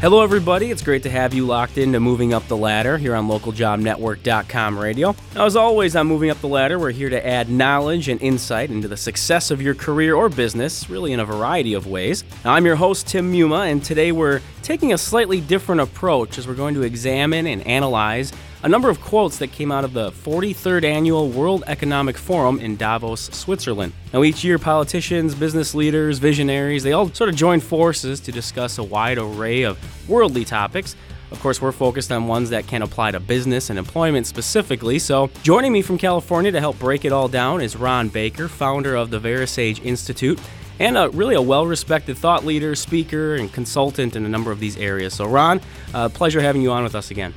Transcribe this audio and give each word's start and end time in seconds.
Hello, 0.00 0.22
everybody. 0.22 0.70
It's 0.70 0.80
great 0.80 1.02
to 1.02 1.10
have 1.10 1.34
you 1.34 1.44
locked 1.44 1.76
into 1.76 1.98
Moving 1.98 2.32
Up 2.32 2.46
the 2.46 2.56
Ladder 2.56 2.98
here 2.98 3.16
on 3.16 3.26
localjobnetwork.com 3.26 4.78
radio. 4.78 5.16
Now, 5.34 5.44
as 5.44 5.56
always, 5.56 5.96
on 5.96 6.06
Moving 6.06 6.30
Up 6.30 6.40
the 6.40 6.46
Ladder, 6.46 6.78
we're 6.78 6.92
here 6.92 7.10
to 7.10 7.26
add 7.26 7.50
knowledge 7.50 8.08
and 8.08 8.22
insight 8.22 8.70
into 8.70 8.86
the 8.86 8.96
success 8.96 9.50
of 9.50 9.60
your 9.60 9.74
career 9.74 10.14
or 10.14 10.28
business, 10.28 10.88
really 10.88 11.12
in 11.12 11.18
a 11.18 11.24
variety 11.24 11.74
of 11.74 11.88
ways. 11.88 12.22
Now, 12.44 12.52
I'm 12.52 12.64
your 12.64 12.76
host, 12.76 13.08
Tim 13.08 13.32
Muma, 13.32 13.72
and 13.72 13.84
today 13.84 14.12
we're 14.12 14.40
taking 14.62 14.92
a 14.92 14.98
slightly 14.98 15.40
different 15.40 15.80
approach 15.80 16.38
as 16.38 16.46
we're 16.46 16.54
going 16.54 16.74
to 16.74 16.82
examine 16.82 17.48
and 17.48 17.66
analyze 17.66 18.32
a 18.62 18.68
number 18.68 18.90
of 18.90 19.00
quotes 19.00 19.38
that 19.38 19.52
came 19.52 19.70
out 19.70 19.84
of 19.84 19.92
the 19.92 20.10
43rd 20.10 20.84
annual 20.84 21.28
World 21.30 21.62
Economic 21.66 22.18
Forum 22.18 22.58
in 22.58 22.76
Davos, 22.76 23.30
Switzerland. 23.32 23.92
Now, 24.12 24.24
each 24.24 24.42
year, 24.42 24.58
politicians, 24.58 25.34
business 25.34 25.74
leaders, 25.74 26.18
visionaries, 26.18 26.82
they 26.82 26.92
all 26.92 27.08
sort 27.10 27.30
of 27.30 27.36
join 27.36 27.60
forces 27.60 28.18
to 28.20 28.32
discuss 28.32 28.78
a 28.78 28.82
wide 28.82 29.18
array 29.18 29.62
of 29.62 29.78
worldly 30.08 30.44
topics. 30.44 30.96
Of 31.30 31.40
course, 31.40 31.60
we're 31.60 31.72
focused 31.72 32.10
on 32.10 32.26
ones 32.26 32.50
that 32.50 32.66
can 32.66 32.82
apply 32.82 33.12
to 33.12 33.20
business 33.20 33.70
and 33.70 33.78
employment 33.78 34.26
specifically. 34.26 34.98
So, 34.98 35.30
joining 35.42 35.72
me 35.72 35.82
from 35.82 35.98
California 35.98 36.50
to 36.50 36.58
help 36.58 36.78
break 36.78 37.04
it 37.04 37.12
all 37.12 37.28
down 37.28 37.60
is 37.60 37.76
Ron 37.76 38.08
Baker, 38.08 38.48
founder 38.48 38.96
of 38.96 39.10
the 39.10 39.20
VeraSage 39.20 39.84
Institute 39.84 40.40
and 40.80 40.96
a, 40.96 41.10
really 41.10 41.34
a 41.34 41.42
well 41.42 41.66
respected 41.66 42.16
thought 42.16 42.44
leader, 42.44 42.74
speaker, 42.74 43.34
and 43.34 43.52
consultant 43.52 44.16
in 44.16 44.24
a 44.24 44.28
number 44.28 44.50
of 44.50 44.58
these 44.58 44.76
areas. 44.76 45.14
So, 45.14 45.26
Ron, 45.26 45.60
uh, 45.94 46.08
pleasure 46.08 46.40
having 46.40 46.62
you 46.62 46.72
on 46.72 46.82
with 46.82 46.94
us 46.94 47.10
again. 47.10 47.34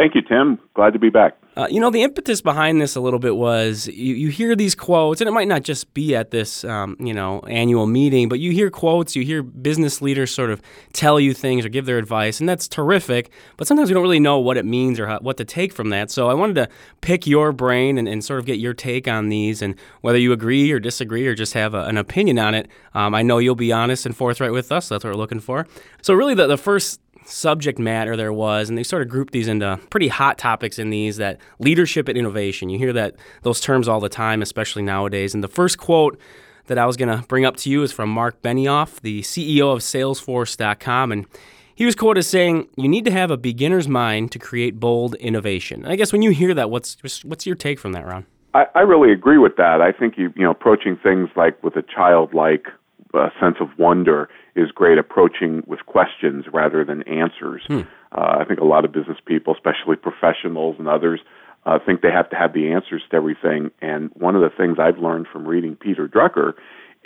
Thank 0.00 0.14
you, 0.14 0.22
Tim. 0.22 0.58
Glad 0.72 0.94
to 0.94 0.98
be 0.98 1.10
back. 1.10 1.36
Uh, 1.58 1.66
you 1.70 1.78
know, 1.78 1.90
the 1.90 2.02
impetus 2.02 2.40
behind 2.40 2.80
this 2.80 2.96
a 2.96 3.00
little 3.02 3.18
bit 3.18 3.36
was 3.36 3.86
you, 3.88 4.14
you 4.14 4.28
hear 4.28 4.56
these 4.56 4.74
quotes, 4.74 5.20
and 5.20 5.28
it 5.28 5.32
might 5.32 5.46
not 5.46 5.62
just 5.62 5.92
be 5.92 6.16
at 6.16 6.30
this, 6.30 6.64
um, 6.64 6.96
you 6.98 7.12
know, 7.12 7.40
annual 7.40 7.86
meeting, 7.86 8.26
but 8.26 8.38
you 8.38 8.50
hear 8.50 8.70
quotes, 8.70 9.14
you 9.14 9.24
hear 9.24 9.42
business 9.42 10.00
leaders 10.00 10.32
sort 10.32 10.48
of 10.48 10.62
tell 10.94 11.20
you 11.20 11.34
things 11.34 11.66
or 11.66 11.68
give 11.68 11.84
their 11.84 11.98
advice, 11.98 12.40
and 12.40 12.48
that's 12.48 12.66
terrific. 12.66 13.30
But 13.58 13.66
sometimes 13.66 13.90
we 13.90 13.94
don't 13.94 14.02
really 14.02 14.20
know 14.20 14.38
what 14.38 14.56
it 14.56 14.64
means 14.64 14.98
or 14.98 15.06
how, 15.06 15.18
what 15.18 15.36
to 15.36 15.44
take 15.44 15.74
from 15.74 15.90
that. 15.90 16.10
So 16.10 16.30
I 16.30 16.34
wanted 16.34 16.54
to 16.54 16.68
pick 17.02 17.26
your 17.26 17.52
brain 17.52 17.98
and, 17.98 18.08
and, 18.08 18.24
sort 18.24 18.40
of 18.40 18.46
get 18.46 18.58
your 18.58 18.72
take 18.72 19.06
on 19.06 19.28
these, 19.28 19.60
and 19.60 19.74
whether 20.00 20.18
you 20.18 20.32
agree 20.32 20.72
or 20.72 20.80
disagree 20.80 21.26
or 21.26 21.34
just 21.34 21.52
have 21.52 21.74
a, 21.74 21.84
an 21.84 21.98
opinion 21.98 22.38
on 22.38 22.54
it. 22.54 22.68
Um, 22.94 23.14
I 23.14 23.20
know 23.20 23.36
you'll 23.36 23.54
be 23.54 23.70
honest 23.70 24.06
and 24.06 24.16
forthright 24.16 24.52
with 24.52 24.72
us. 24.72 24.86
So 24.86 24.94
that's 24.94 25.04
what 25.04 25.10
we're 25.10 25.18
looking 25.18 25.40
for. 25.40 25.66
So 26.00 26.14
really, 26.14 26.32
the, 26.32 26.46
the 26.46 26.56
first 26.56 27.00
subject 27.24 27.78
matter 27.78 28.16
there 28.16 28.32
was, 28.32 28.68
and 28.68 28.76
they 28.76 28.82
sort 28.82 29.02
of 29.02 29.08
grouped 29.08 29.32
these 29.32 29.48
into 29.48 29.78
pretty 29.90 30.08
hot 30.08 30.38
topics 30.38 30.78
in 30.78 30.90
these 30.90 31.16
that 31.18 31.38
leadership 31.58 32.08
and 32.08 32.16
innovation. 32.16 32.68
You 32.68 32.78
hear 32.78 32.92
that 32.92 33.16
those 33.42 33.60
terms 33.60 33.88
all 33.88 34.00
the 34.00 34.08
time, 34.08 34.42
especially 34.42 34.82
nowadays. 34.82 35.34
And 35.34 35.42
the 35.42 35.48
first 35.48 35.78
quote 35.78 36.18
that 36.66 36.78
I 36.78 36.86
was 36.86 36.96
going 36.96 37.08
to 37.16 37.26
bring 37.26 37.44
up 37.44 37.56
to 37.58 37.70
you 37.70 37.82
is 37.82 37.92
from 37.92 38.10
Mark 38.10 38.40
Benioff, 38.42 39.00
the 39.00 39.22
CEO 39.22 39.72
of 39.72 39.80
Salesforce.com, 39.80 41.12
and 41.12 41.26
he 41.74 41.84
was 41.86 41.94
quoted 41.94 42.20
as 42.20 42.26
saying, 42.26 42.68
"You 42.76 42.88
need 42.88 43.04
to 43.06 43.10
have 43.10 43.30
a 43.30 43.36
beginner's 43.36 43.88
mind 43.88 44.32
to 44.32 44.38
create 44.38 44.78
bold 44.78 45.14
innovation." 45.16 45.82
And 45.82 45.92
I 45.92 45.96
guess 45.96 46.12
when 46.12 46.22
you 46.22 46.30
hear 46.30 46.54
that, 46.54 46.70
what's 46.70 47.24
what's 47.24 47.46
your 47.46 47.56
take 47.56 47.78
from 47.78 47.92
that, 47.92 48.06
Ron? 48.06 48.26
I, 48.52 48.66
I 48.74 48.80
really 48.80 49.12
agree 49.12 49.38
with 49.38 49.56
that. 49.56 49.80
I 49.80 49.92
think 49.92 50.18
you 50.18 50.32
you 50.36 50.42
know 50.42 50.50
approaching 50.50 50.96
things 50.96 51.28
like 51.36 51.62
with 51.62 51.76
a 51.76 51.82
childlike 51.82 52.66
uh, 53.14 53.30
sense 53.40 53.56
of 53.60 53.68
wonder 53.78 54.28
is 54.56 54.70
great 54.70 54.98
approaching 54.98 55.62
with 55.66 55.86
questions 55.86 56.44
rather 56.52 56.84
than 56.84 57.02
answers. 57.08 57.62
Hmm. 57.66 57.80
Uh, 58.12 58.38
I 58.40 58.44
think 58.44 58.60
a 58.60 58.64
lot 58.64 58.84
of 58.84 58.92
business 58.92 59.18
people, 59.24 59.54
especially 59.54 59.96
professionals 59.96 60.76
and 60.78 60.88
others, 60.88 61.20
uh, 61.66 61.78
think 61.84 62.00
they 62.00 62.10
have 62.10 62.30
to 62.30 62.36
have 62.36 62.52
the 62.52 62.72
answers 62.72 63.02
to 63.10 63.16
everything. 63.16 63.70
And 63.80 64.10
one 64.14 64.34
of 64.34 64.42
the 64.42 64.50
things 64.50 64.78
I've 64.78 64.98
learned 64.98 65.26
from 65.32 65.46
reading 65.46 65.76
Peter 65.76 66.08
Drucker, 66.08 66.54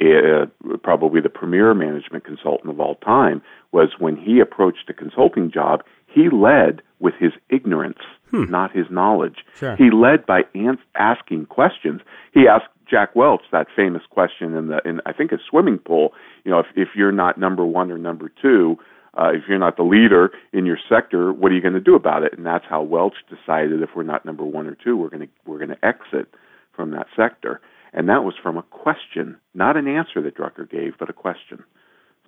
uh, 0.01 0.47
probably 0.83 1.21
the 1.21 1.29
premier 1.29 1.75
management 1.75 2.25
consultant 2.25 2.71
of 2.71 2.81
all 2.81 2.97
time, 2.97 3.43
was 3.73 3.91
when 3.99 4.17
he 4.17 4.41
approached 4.41 4.89
a 4.89 4.95
consulting 4.95 5.51
job, 5.51 5.83
he 6.15 6.31
led 6.31 6.83
with 7.01 7.15
his 7.19 7.33
ignorance, 7.51 7.99
hmm. 8.31 8.51
not 8.51 8.75
his 8.75 8.87
knowledge. 8.91 9.39
Sure. 9.57 9.77
He 9.77 9.91
led 9.91 10.25
by 10.27 10.43
ans- 10.55 10.79
asking 10.95 11.47
questions. 11.47 12.01
He 12.33 12.47
asked 12.49 12.69
Jack 12.89 13.17
Welch 13.17 13.43
that 13.53 13.67
famous 13.75 14.03
question 14.09 14.55
in 14.55 14.69
the 14.69 14.81
in 14.85 15.01
I 15.07 15.13
think 15.13 15.33
a 15.33 15.39
swimming 15.49 15.79
pool. 15.79 16.13
You 16.45 16.51
know, 16.51 16.61
if 16.61 16.67
if 16.77 16.89
you're 16.95 17.13
not 17.13 17.39
number 17.39 17.65
one 17.65 17.91
or 17.91 17.99
number 17.99 18.31
two, 18.41 18.79
uh, 19.19 19.31
if 19.35 19.43
you're 19.49 19.59
not 19.59 19.77
the 19.77 19.83
leader 19.83 20.31
in 20.53 20.67
your 20.67 20.79
sector, 20.89 21.33
what 21.33 21.53
are 21.53 21.55
you 21.55 21.63
going 21.63 21.75
to 21.75 21.81
do 21.81 21.95
about 21.95 22.23
it? 22.23 22.37
And 22.37 22.45
that's 22.45 22.65
how 22.69 22.83
Welch 22.83 23.17
decided 23.29 23.83
if 23.83 23.91
we're 23.95 24.03
not 24.03 24.25
number 24.25 24.45
one 24.45 24.67
or 24.67 24.77
two, 24.77 24.97
we're 24.97 25.11
going 25.11 25.27
to 25.27 25.29
we're 25.47 25.59
going 25.59 25.71
to 25.77 25.85
exit 25.85 26.35
from 26.75 26.91
that 26.93 27.07
sector. 27.17 27.61
And 27.93 28.09
that 28.09 28.25
was 28.25 28.35
from 28.43 28.59
a 28.59 28.63
question, 28.63 29.37
not 29.55 29.77
an 29.77 29.87
answer 29.87 30.21
that 30.21 30.37
Drucker 30.37 30.69
gave, 30.69 30.99
but 30.99 31.09
a 31.09 31.13
question. 31.13 31.63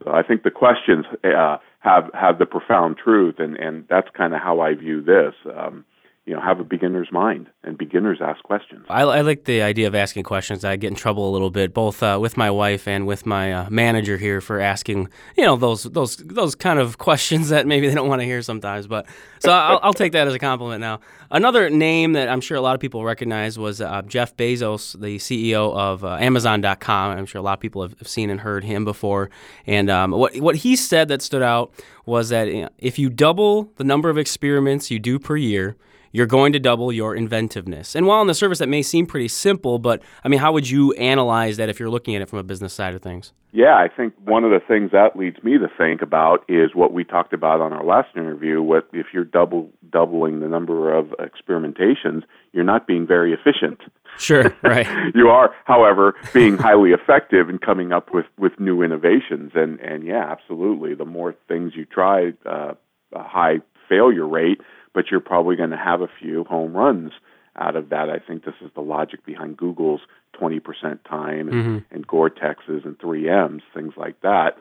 So 0.04 0.12
I 0.12 0.22
think 0.22 0.42
the 0.42 0.50
questions 0.50 1.06
uh, 1.24 1.58
have 1.80 2.10
have 2.14 2.38
the 2.38 2.46
profound 2.46 2.96
truth, 3.02 3.36
and 3.38 3.56
and 3.56 3.86
that's 3.88 4.08
kind 4.16 4.34
of 4.34 4.40
how 4.40 4.60
I 4.60 4.74
view 4.74 5.02
this. 5.02 5.34
Um, 5.56 5.84
you 6.26 6.34
know 6.34 6.41
have 6.41 6.59
a 6.59 6.64
beginner's 6.64 7.09
mind 7.12 7.47
and 7.62 7.78
beginners 7.78 8.19
ask 8.20 8.42
questions. 8.42 8.84
I, 8.88 9.03
I 9.03 9.20
like 9.20 9.44
the 9.44 9.62
idea 9.62 9.87
of 9.87 9.94
asking 9.94 10.25
questions. 10.25 10.64
I 10.64 10.75
get 10.76 10.88
in 10.88 10.97
trouble 10.97 11.31
a 11.31 11.32
little 11.32 11.50
bit 11.50 11.72
both 11.72 12.03
uh, 12.03 12.19
with 12.20 12.37
my 12.37 12.50
wife 12.50 12.88
and 12.88 13.06
with 13.06 13.25
my 13.25 13.53
uh, 13.53 13.70
manager 13.70 14.16
here 14.16 14.41
for 14.41 14.60
asking 14.60 15.09
you 15.36 15.44
know 15.44 15.56
those 15.56 15.84
those 15.84 16.16
those 16.16 16.56
kind 16.56 16.81
of 16.81 16.98
questions 17.06 17.48
that 17.50 17.66
maybe 17.66 17.88
they 17.88 17.94
don't 17.94 18.09
want 18.09 18.20
to 18.20 18.26
hear 18.26 18.42
sometimes 18.42 18.86
but 18.88 19.06
so 19.38 19.53
I'll, 19.53 19.78
I'll, 19.82 19.92
take 19.92 20.12
that 20.12 20.26
as 20.26 20.34
a 20.34 20.38
compliment 20.38 20.81
now. 20.81 21.00
Another 21.31 21.70
name 21.70 22.12
that 22.15 22.28
i'm 22.28 22.41
sure 22.41 22.56
a 22.56 22.60
lot 22.60 22.75
of 22.75 22.81
people 22.81 23.04
recognize 23.04 23.59
was 23.59 23.81
uh, 23.81 24.03
jeff 24.03 24.36
bezos 24.36 25.00
the 25.00 25.16
ceo 25.19 25.75
of 25.75 26.04
uh, 26.04 26.16
amazon.com 26.16 27.16
i'm 27.16 27.26
sure 27.26 27.38
a 27.38 27.42
lot 27.42 27.54
of 27.54 27.60
people 27.60 27.82
have 27.82 27.94
seen 28.06 28.31
and 28.31 28.41
heard 28.41 28.65
him 28.65 28.84
before. 28.84 29.31
And 29.66 29.91
um, 29.91 30.10
what, 30.10 30.36
what 30.38 30.56
he 30.56 30.76
said 30.76 31.09
that 31.09 31.22
stood 31.22 31.42
out 31.42 31.72
was 32.04 32.28
that 32.31 32.72
if 32.78 32.98
you 32.98 33.10
double 33.10 33.70
the 33.76 33.84
number 33.84 34.10
of 34.10 34.19
experiments 34.19 34.91
you 34.91 34.98
do 34.98 35.19
per 35.19 35.36
year 35.36 35.76
you're 36.16 36.25
going 36.25 36.50
to 36.54 36.59
double 36.59 36.91
your 36.91 37.15
inventiveness. 37.15 37.94
And 37.94 38.06
while 38.06 38.21
on 38.21 38.27
the 38.27 38.32
surface 38.32 38.59
that 38.60 38.71
may 38.71 38.81
seem 38.81 39.04
pretty 39.04 39.28
simple, 39.28 39.78
but 39.78 40.03
I 40.25 40.28
mean, 40.28 40.41
how 40.41 40.50
would 40.50 40.66
you 40.66 40.94
analyze 40.94 41.59
that 41.59 41.69
if 41.69 41.78
you're 41.78 41.91
looking 41.91 42.16
at 42.16 42.22
it 42.22 42.28
from 42.31 42.38
a 42.38 42.43
business 42.43 42.72
side 42.72 42.94
of 42.94 43.03
things? 43.03 43.34
Yeah, 43.53 43.75
I 43.75 43.88
think 43.94 44.15
one 44.25 44.43
of 44.43 44.50
the 44.50 44.60
things 44.66 44.93
that 44.93 45.16
leads 45.16 45.44
me 45.44 45.59
to 45.59 45.69
think 45.77 46.00
about 46.00 46.43
is 46.49 46.75
what 46.75 46.94
we 46.94 47.04
talked 47.04 47.34
about 47.34 47.60
on 47.60 47.75
our 47.75 47.84
last 47.84 48.16
interview. 48.16 48.62
What 48.62 48.88
if 48.94 49.09
you're 49.12 49.25
double 49.25 49.69
doubling 49.91 50.41
the 50.41 50.49
number 50.49 50.94
of 50.94 51.09
experimentations, 51.21 52.22
you're 52.53 52.65
not 52.65 52.87
being 52.87 53.06
very 53.06 53.34
efficient. 53.34 53.81
Sure, 54.16 54.54
right. 54.62 54.87
you 55.15 55.28
are, 55.28 55.54
however, 55.65 56.15
being 56.33 56.56
highly 56.56 56.93
effective 56.93 57.50
in 57.50 57.59
coming 57.59 57.93
up 57.93 58.12
with 58.15 58.27
with 58.38 58.59
new 58.59 58.81
innovations. 58.83 59.53
And 59.54 59.81
and 59.81 60.03
yeah, 60.06 60.31
absolutely. 60.31 60.94
The 60.94 61.04
more 61.04 61.34
things 61.47 61.72
you 61.77 61.84
try, 61.84 62.33
uh, 62.47 62.72
a 63.12 63.22
high 63.22 63.59
failure 63.87 64.27
rate 64.27 64.60
but 64.96 65.10
you're 65.10 65.20
probably 65.20 65.56
going 65.56 65.70
to 65.70 65.76
have 65.76 66.00
a 66.00 66.08
few 66.18 66.42
home 66.44 66.74
runs 66.74 67.12
out 67.54 67.76
of 67.76 67.90
that. 67.90 68.08
I 68.08 68.18
think 68.18 68.46
this 68.46 68.54
is 68.62 68.70
the 68.74 68.80
logic 68.80 69.26
behind 69.26 69.58
Google's 69.58 70.00
20% 70.40 70.62
time 71.06 71.48
and, 71.48 71.52
mm-hmm. 71.52 71.78
and 71.94 72.06
Gore-Tex's 72.06 72.82
and 72.86 72.98
3M's, 72.98 73.62
things 73.74 73.92
like 73.98 74.18
that 74.22 74.56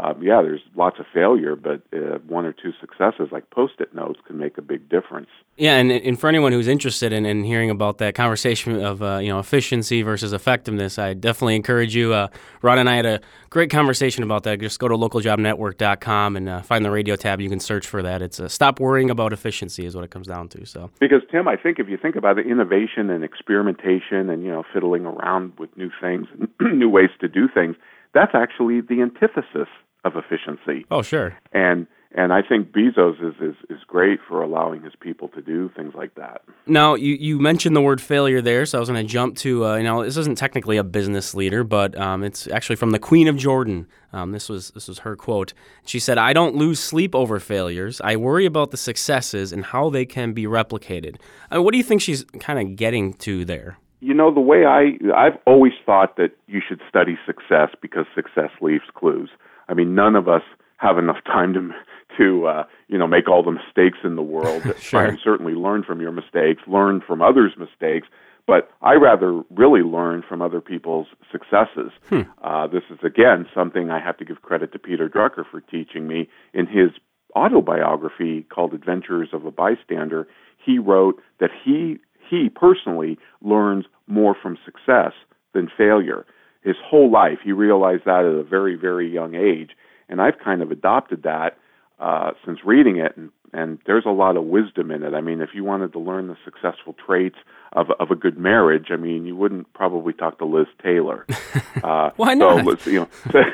um, 0.00 0.22
yeah, 0.22 0.40
there's 0.42 0.60
lots 0.76 1.00
of 1.00 1.06
failure, 1.12 1.56
but 1.56 1.82
uh, 1.92 2.18
one 2.28 2.44
or 2.44 2.52
two 2.52 2.72
successes 2.80 3.28
like 3.32 3.50
post-it 3.50 3.92
notes 3.94 4.20
can 4.26 4.38
make 4.38 4.56
a 4.56 4.62
big 4.62 4.88
difference. 4.88 5.28
Yeah, 5.56 5.74
and, 5.74 5.90
and 5.90 6.18
for 6.20 6.28
anyone 6.28 6.52
who's 6.52 6.68
interested 6.68 7.12
in, 7.12 7.26
in 7.26 7.42
hearing 7.42 7.68
about 7.68 7.98
that 7.98 8.14
conversation 8.14 8.80
of 8.80 9.02
uh, 9.02 9.18
you 9.18 9.28
know 9.28 9.40
efficiency 9.40 10.02
versus 10.02 10.32
effectiveness, 10.32 10.98
I 10.98 11.14
definitely 11.14 11.56
encourage 11.56 11.96
you. 11.96 12.12
Uh, 12.12 12.28
Ron 12.62 12.78
and 12.78 12.88
I 12.88 12.94
had 12.94 13.06
a 13.06 13.20
great 13.50 13.70
conversation 13.70 14.22
about 14.22 14.44
that. 14.44 14.60
Just 14.60 14.78
go 14.78 14.86
to 14.86 14.94
localjobnetwork.com 14.94 16.36
and 16.36 16.48
uh, 16.48 16.62
find 16.62 16.84
the 16.84 16.92
radio 16.92 17.16
tab. 17.16 17.40
You 17.40 17.48
can 17.48 17.60
search 17.60 17.86
for 17.86 18.00
that. 18.02 18.22
It's 18.22 18.38
uh, 18.38 18.48
stop 18.48 18.78
worrying 18.78 19.10
about 19.10 19.32
efficiency 19.32 19.84
is 19.84 19.96
what 19.96 20.04
it 20.04 20.12
comes 20.12 20.28
down 20.28 20.48
to. 20.50 20.64
So 20.64 20.90
because 21.00 21.22
Tim, 21.32 21.48
I 21.48 21.56
think 21.56 21.80
if 21.80 21.88
you 21.88 21.96
think 21.96 22.14
about 22.14 22.36
the 22.36 22.42
innovation 22.42 23.10
and 23.10 23.24
experimentation 23.24 24.30
and 24.30 24.44
you 24.44 24.50
know 24.50 24.62
fiddling 24.72 25.06
around 25.06 25.58
with 25.58 25.76
new 25.76 25.90
things 26.00 26.28
and 26.38 26.48
new 26.78 26.88
ways 26.88 27.10
to 27.20 27.26
do 27.26 27.48
things 27.52 27.74
that's 28.14 28.32
actually 28.34 28.80
the 28.80 29.02
antithesis 29.02 29.68
of 30.04 30.14
efficiency. 30.16 30.86
Oh, 30.90 31.02
sure. 31.02 31.36
And 31.52 31.86
and 32.12 32.32
I 32.32 32.40
think 32.40 32.72
Bezos 32.72 33.22
is, 33.22 33.34
is, 33.40 33.54
is 33.68 33.84
great 33.86 34.18
for 34.26 34.42
allowing 34.42 34.82
his 34.82 34.94
people 34.98 35.28
to 35.28 35.42
do 35.42 35.70
things 35.76 35.92
like 35.94 36.14
that. 36.14 36.40
Now, 36.66 36.94
you, 36.94 37.14
you 37.14 37.38
mentioned 37.38 37.76
the 37.76 37.82
word 37.82 38.00
failure 38.00 38.40
there, 38.40 38.64
so 38.64 38.78
I 38.78 38.80
was 38.80 38.88
going 38.88 39.06
to 39.06 39.12
jump 39.12 39.36
to, 39.38 39.66
uh, 39.66 39.76
you 39.76 39.82
know, 39.82 40.02
this 40.02 40.16
isn't 40.16 40.38
technically 40.38 40.78
a 40.78 40.84
business 40.84 41.34
leader, 41.34 41.64
but 41.64 41.96
um, 41.98 42.24
it's 42.24 42.48
actually 42.48 42.76
from 42.76 42.92
the 42.92 42.98
Queen 42.98 43.28
of 43.28 43.36
Jordan. 43.36 43.86
Um, 44.14 44.32
this 44.32 44.48
was 44.48 44.70
this 44.70 44.88
was 44.88 45.00
her 45.00 45.16
quote. 45.16 45.52
She 45.84 45.98
said, 45.98 46.16
"I 46.16 46.32
don't 46.32 46.56
lose 46.56 46.80
sleep 46.80 47.14
over 47.14 47.38
failures. 47.38 48.00
I 48.02 48.16
worry 48.16 48.46
about 48.46 48.70
the 48.70 48.78
successes 48.78 49.52
and 49.52 49.66
how 49.66 49.90
they 49.90 50.06
can 50.06 50.32
be 50.32 50.44
replicated." 50.44 51.16
I 51.50 51.56
uh, 51.56 51.58
mean, 51.58 51.64
what 51.64 51.72
do 51.72 51.78
you 51.78 51.84
think 51.84 52.00
she's 52.00 52.24
kind 52.40 52.58
of 52.58 52.76
getting 52.76 53.12
to 53.14 53.44
there? 53.44 53.76
you 54.00 54.14
know 54.14 54.32
the 54.32 54.40
way 54.40 54.64
I 54.64 54.96
I've 55.14 55.38
always 55.46 55.72
thought 55.84 56.16
that 56.16 56.30
you 56.46 56.60
should 56.66 56.80
study 56.88 57.18
success 57.26 57.70
because 57.82 58.06
success 58.14 58.50
leaves 58.60 58.84
clues. 58.94 59.30
I 59.68 59.74
mean, 59.74 59.94
none 59.94 60.16
of 60.16 60.28
us 60.28 60.42
have 60.78 60.98
enough 60.98 61.22
time 61.24 61.52
to 61.54 61.70
to 62.16 62.46
uh, 62.46 62.64
you 62.88 62.98
know 62.98 63.06
make 63.06 63.28
all 63.28 63.42
the 63.42 63.52
mistakes 63.52 63.98
in 64.04 64.16
the 64.16 64.22
world. 64.22 64.62
sure. 64.80 65.04
And 65.04 65.18
certainly 65.22 65.54
learn 65.54 65.82
from 65.84 66.00
your 66.00 66.12
mistakes, 66.12 66.62
learn 66.66 67.02
from 67.06 67.22
others' 67.22 67.52
mistakes. 67.58 68.08
but 68.46 68.70
I 68.80 68.94
rather 68.94 69.42
really 69.50 69.82
learn 69.82 70.22
from 70.26 70.40
other 70.40 70.60
people's 70.60 71.08
successes. 71.30 71.92
Hmm. 72.08 72.22
Uh, 72.42 72.66
this 72.66 72.84
is 72.90 72.98
again 73.04 73.46
something 73.54 73.90
I 73.90 74.00
have 74.00 74.16
to 74.18 74.24
give 74.24 74.42
credit 74.42 74.72
to 74.72 74.78
Peter 74.78 75.08
Drucker 75.08 75.44
for 75.48 75.60
teaching 75.60 76.08
me 76.08 76.28
in 76.54 76.66
his 76.66 76.90
autobiography 77.36 78.42
called 78.42 78.72
Adventures 78.72 79.28
of 79.32 79.44
a 79.44 79.50
Bystander. 79.50 80.26
He 80.64 80.78
wrote 80.78 81.20
that 81.40 81.50
he 81.64 81.98
he 82.28 82.48
personally 82.48 83.18
learns 83.42 83.84
more 84.06 84.34
from 84.40 84.58
success 84.64 85.12
than 85.54 85.68
failure. 85.76 86.26
His 86.68 86.76
whole 86.84 87.10
life, 87.10 87.38
he 87.42 87.52
realized 87.52 88.04
that 88.04 88.20
at 88.20 88.34
a 88.34 88.44
very 88.44 88.76
very 88.76 89.08
young 89.10 89.34
age, 89.34 89.70
and 90.08 90.20
I've 90.20 90.38
kind 90.38 90.62
of 90.62 90.70
adopted 90.70 91.22
that 91.22 91.56
uh, 91.98 92.32
since 92.44 92.60
reading 92.64 92.98
it, 92.98 93.16
and 93.16 93.30
and 93.52 93.78
there's 93.86 94.04
a 94.06 94.10
lot 94.10 94.36
of 94.36 94.44
wisdom 94.44 94.90
in 94.90 95.02
it. 95.02 95.14
I 95.14 95.20
mean, 95.20 95.40
if 95.40 95.50
you 95.54 95.64
wanted 95.64 95.92
to 95.92 95.98
learn 95.98 96.28
the 96.28 96.36
successful 96.44 96.94
traits 96.94 97.38
of 97.72 97.86
of 97.98 98.10
a 98.10 98.14
good 98.14 98.38
marriage, 98.38 98.86
I 98.90 98.96
mean, 98.96 99.24
you 99.26 99.34
wouldn't 99.34 99.72
probably 99.72 100.12
talk 100.12 100.38
to 100.38 100.44
Liz 100.44 100.66
Taylor. 100.82 101.26
Uh, 101.84 102.10
Why 102.16 102.34
not? 102.34 102.80
So, 102.80 102.90
you 102.90 103.00
know, 103.00 103.08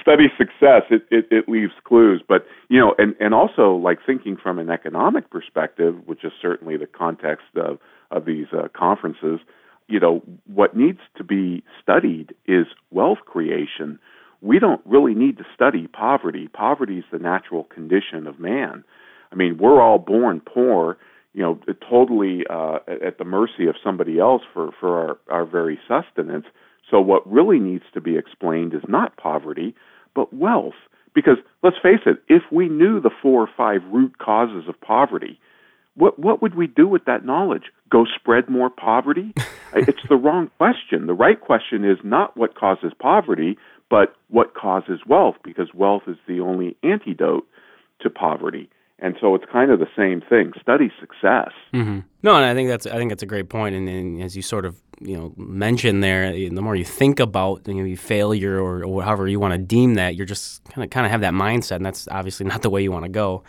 study 0.00 0.28
success. 0.38 0.84
It, 0.90 1.02
it 1.10 1.26
it 1.30 1.48
leaves 1.50 1.72
clues, 1.84 2.22
but 2.26 2.46
you 2.70 2.80
know, 2.80 2.94
and 2.96 3.14
and 3.20 3.34
also 3.34 3.74
like 3.74 3.98
thinking 4.06 4.38
from 4.42 4.58
an 4.58 4.70
economic 4.70 5.28
perspective, 5.28 5.94
which 6.06 6.24
is 6.24 6.32
certainly 6.40 6.78
the 6.78 6.86
context 6.86 7.44
of 7.56 7.78
of 8.10 8.24
these 8.24 8.46
uh, 8.54 8.68
conferences. 8.74 9.40
You 9.88 10.00
know, 10.00 10.22
what 10.46 10.76
needs 10.76 11.00
to 11.16 11.24
be 11.24 11.64
studied 11.82 12.34
is 12.46 12.66
wealth 12.90 13.18
creation. 13.24 13.98
We 14.40 14.58
don't 14.58 14.82
really 14.84 15.14
need 15.14 15.38
to 15.38 15.44
study 15.54 15.86
poverty. 15.86 16.48
Poverty 16.48 16.98
is 16.98 17.04
the 17.10 17.18
natural 17.18 17.64
condition 17.64 18.26
of 18.26 18.38
man. 18.38 18.84
I 19.32 19.34
mean, 19.34 19.58
we're 19.58 19.80
all 19.80 19.98
born 19.98 20.40
poor 20.40 20.98
you 21.34 21.42
know, 21.42 21.60
totally 21.88 22.44
uh, 22.50 22.78
at 22.88 23.18
the 23.18 23.24
mercy 23.24 23.66
of 23.68 23.76
somebody 23.84 24.18
else 24.18 24.42
for, 24.52 24.70
for 24.80 24.98
our, 24.98 25.18
our 25.28 25.46
very 25.46 25.78
sustenance. 25.86 26.46
So, 26.90 27.00
what 27.00 27.30
really 27.30 27.60
needs 27.60 27.84
to 27.94 28.00
be 28.00 28.16
explained 28.16 28.74
is 28.74 28.82
not 28.88 29.16
poverty, 29.16 29.74
but 30.14 30.32
wealth. 30.32 30.74
Because 31.14 31.36
let's 31.62 31.76
face 31.82 32.00
it, 32.06 32.22
if 32.28 32.42
we 32.50 32.68
knew 32.68 33.00
the 33.00 33.10
four 33.22 33.42
or 33.42 33.50
five 33.56 33.82
root 33.92 34.18
causes 34.18 34.64
of 34.68 34.80
poverty, 34.80 35.38
what, 35.98 36.18
what 36.18 36.40
would 36.40 36.54
we 36.54 36.66
do 36.66 36.86
with 36.86 37.04
that 37.06 37.24
knowledge? 37.24 37.64
Go 37.90 38.06
spread 38.14 38.48
more 38.48 38.70
poverty? 38.70 39.34
it's 39.74 40.02
the 40.08 40.16
wrong 40.16 40.50
question. 40.56 41.06
The 41.06 41.14
right 41.14 41.40
question 41.40 41.84
is 41.84 41.98
not 42.04 42.36
what 42.36 42.54
causes 42.54 42.92
poverty, 43.00 43.58
but 43.90 44.14
what 44.28 44.54
causes 44.54 45.00
wealth, 45.06 45.36
because 45.42 45.74
wealth 45.74 46.02
is 46.06 46.16
the 46.26 46.40
only 46.40 46.76
antidote 46.82 47.46
to 48.00 48.10
poverty. 48.10 48.70
And 49.00 49.16
so 49.20 49.34
it's 49.34 49.44
kind 49.50 49.70
of 49.70 49.78
the 49.78 49.88
same 49.96 50.20
thing. 50.20 50.52
Study 50.60 50.90
success. 51.00 51.50
Mm-hmm. 51.72 52.00
No, 52.22 52.34
and 52.34 52.44
I 52.44 52.54
think 52.54 52.68
that's 52.68 52.84
I 52.84 52.96
think 52.96 53.10
that's 53.12 53.22
a 53.22 53.26
great 53.26 53.48
point. 53.48 53.76
And, 53.76 53.88
and 53.88 54.20
as 54.22 54.34
you 54.34 54.42
sort 54.42 54.64
of 54.64 54.80
you 55.00 55.16
know 55.16 55.32
mentioned 55.36 56.02
there, 56.02 56.32
the 56.32 56.62
more 56.62 56.74
you 56.74 56.84
think 56.84 57.20
about 57.20 57.66
you 57.68 57.74
know 57.74 57.96
failure 57.96 58.60
or, 58.60 58.84
or 58.84 59.02
however 59.04 59.28
you 59.28 59.38
want 59.38 59.54
to 59.54 59.58
deem 59.58 59.94
that, 59.94 60.16
you're 60.16 60.26
just 60.26 60.64
kind 60.64 60.84
of 60.84 60.90
kind 60.90 61.06
of 61.06 61.12
have 61.12 61.20
that 61.20 61.32
mindset, 61.32 61.76
and 61.76 61.86
that's 61.86 62.08
obviously 62.08 62.44
not 62.46 62.62
the 62.62 62.70
way 62.70 62.82
you 62.82 62.90
want 62.90 63.04
to 63.04 63.08
go. 63.08 63.44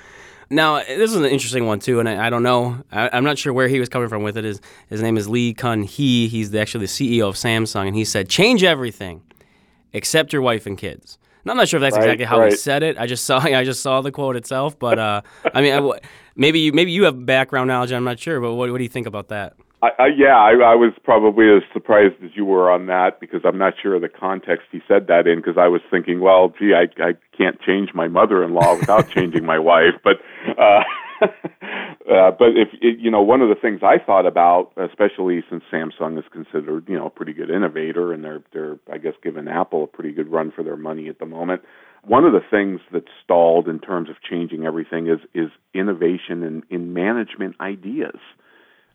Now, 0.51 0.79
this 0.79 1.11
is 1.11 1.15
an 1.15 1.25
interesting 1.25 1.67
one 1.67 1.79
too, 1.79 1.99
and 1.99 2.09
I, 2.09 2.27
I 2.27 2.29
don't 2.29 2.41
know. 2.41 2.83
I, 2.91 3.15
am 3.15 3.23
not 3.23 3.37
sure 3.37 3.53
where 3.53 3.67
he 3.67 3.79
was 3.79 3.87
coming 3.87 4.09
from 4.09 4.23
with 4.23 4.35
it. 4.35 4.43
His, 4.43 4.61
his 4.87 5.01
name 5.01 5.15
is 5.15 5.29
Lee 5.29 5.53
Kun 5.53 5.83
Hee. 5.83 6.27
He's 6.27 6.49
the, 6.49 6.59
actually 6.59 6.87
the 6.87 7.19
CEO 7.19 7.29
of 7.29 7.35
Samsung, 7.35 7.87
and 7.87 7.95
he 7.95 8.03
said, 8.03 8.29
"Change 8.29 8.63
everything, 8.63 9.21
except 9.93 10.33
your 10.33 10.41
wife 10.41 10.65
and 10.65 10.77
kids." 10.77 11.19
I'm 11.45 11.57
not 11.57 11.67
sure 11.67 11.77
if 11.77 11.81
that's 11.81 11.95
right, 11.95 12.03
exactly 12.03 12.25
how 12.25 12.39
right. 12.39 12.51
he 12.51 12.57
said 12.57 12.83
it. 12.83 12.97
I 12.97 13.07
just 13.07 13.25
saw 13.25 13.39
I 13.43 13.63
just 13.63 13.81
saw 13.81 14.01
the 14.01 14.11
quote 14.11 14.35
itself, 14.35 14.77
but 14.77 14.99
uh, 14.99 15.21
I 15.53 15.61
mean, 15.61 15.73
I, 15.73 15.99
maybe 16.35 16.59
you 16.59 16.73
maybe 16.73 16.91
you 16.91 17.03
have 17.03 17.25
background 17.25 17.67
knowledge. 17.67 17.91
I'm 17.91 18.03
not 18.03 18.19
sure, 18.19 18.39
but 18.39 18.53
what, 18.53 18.71
what 18.71 18.77
do 18.77 18.83
you 18.83 18.89
think 18.89 19.07
about 19.07 19.29
that? 19.29 19.55
I, 19.81 19.87
I, 19.97 20.07
yeah, 20.07 20.37
I, 20.37 20.51
I 20.51 20.75
was 20.75 20.93
probably 21.03 21.45
as 21.55 21.63
surprised 21.71 22.15
as 22.23 22.31
you 22.35 22.43
were 22.43 22.69
on 22.69 22.87
that 22.87 23.19
because 23.19 23.41
I'm 23.45 23.57
not 23.57 23.73
sure 23.81 23.95
of 23.95 24.01
the 24.01 24.09
context 24.09 24.67
he 24.71 24.81
said 24.87 25.07
that 25.07 25.25
in. 25.25 25.37
Because 25.37 25.57
I 25.57 25.67
was 25.67 25.81
thinking, 25.89 26.19
well, 26.19 26.53
gee, 26.59 26.73
I 26.73 26.87
I 27.01 27.13
can't 27.37 27.59
change 27.61 27.93
my 27.93 28.07
mother-in-law 28.07 28.79
without 28.79 29.09
changing 29.15 29.45
my 29.45 29.59
wife, 29.59 29.95
but. 30.03 30.17
Uh, 30.57 30.83
uh, 31.21 32.31
but 32.31 32.55
if 32.55 32.69
it, 32.81 32.99
you 32.99 33.11
know, 33.11 33.21
one 33.21 33.41
of 33.41 33.49
the 33.49 33.55
things 33.55 33.81
I 33.83 33.97
thought 33.97 34.25
about, 34.25 34.71
especially 34.77 35.43
since 35.49 35.63
Samsung 35.71 36.17
is 36.17 36.23
considered, 36.31 36.87
you 36.87 36.97
know, 36.97 37.07
a 37.07 37.09
pretty 37.09 37.33
good 37.33 37.49
innovator, 37.49 38.13
and 38.13 38.23
they're 38.23 38.41
they're 38.53 38.77
I 38.91 38.97
guess 38.99 39.13
giving 39.21 39.49
Apple 39.49 39.83
a 39.83 39.87
pretty 39.87 40.13
good 40.13 40.29
run 40.31 40.51
for 40.51 40.63
their 40.63 40.77
money 40.77 41.09
at 41.09 41.19
the 41.19 41.25
moment. 41.25 41.61
One 42.05 42.23
of 42.23 42.31
the 42.31 42.39
things 42.49 42.79
that's 42.93 43.11
stalled 43.21 43.67
in 43.67 43.79
terms 43.79 44.09
of 44.09 44.15
changing 44.21 44.65
everything 44.65 45.07
is 45.07 45.19
is 45.33 45.49
innovation 45.73 46.43
in, 46.43 46.63
in 46.69 46.93
management 46.93 47.55
ideas. 47.59 48.19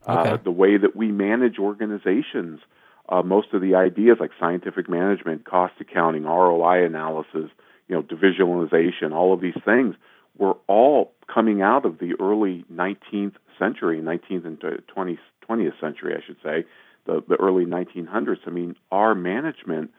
Uh, 0.06 0.20
okay. 0.20 0.30
Uh, 0.30 0.36
the 0.36 0.50
way 0.50 0.76
that 0.76 0.94
we 0.94 1.10
manage 1.10 1.58
organizations, 1.58 2.60
uh, 3.08 3.22
most 3.22 3.52
of 3.52 3.60
the 3.60 3.74
ideas 3.74 4.18
like 4.20 4.30
scientific 4.38 4.88
management, 4.88 5.44
cost 5.44 5.74
accounting, 5.80 6.24
ROI 6.24 6.84
analysis, 6.84 7.50
you 7.88 7.94
know, 7.94 8.02
divisionalization, 8.02 9.12
all 9.12 9.32
of 9.32 9.40
these 9.40 9.56
things 9.64 9.94
were 10.36 10.56
all 10.66 11.12
coming 11.32 11.62
out 11.62 11.84
of 11.84 11.98
the 11.98 12.14
early 12.20 12.64
19th 12.72 13.34
century, 13.58 14.00
19th 14.00 14.44
and 14.44 14.60
20th, 14.60 15.18
20th 15.48 15.80
century, 15.80 16.14
I 16.16 16.24
should 16.26 16.38
say, 16.42 16.64
the, 17.06 17.22
the 17.28 17.36
early 17.36 17.64
1900s. 17.64 18.38
I 18.46 18.50
mean, 18.50 18.76
our 18.90 19.14
management 19.14 19.90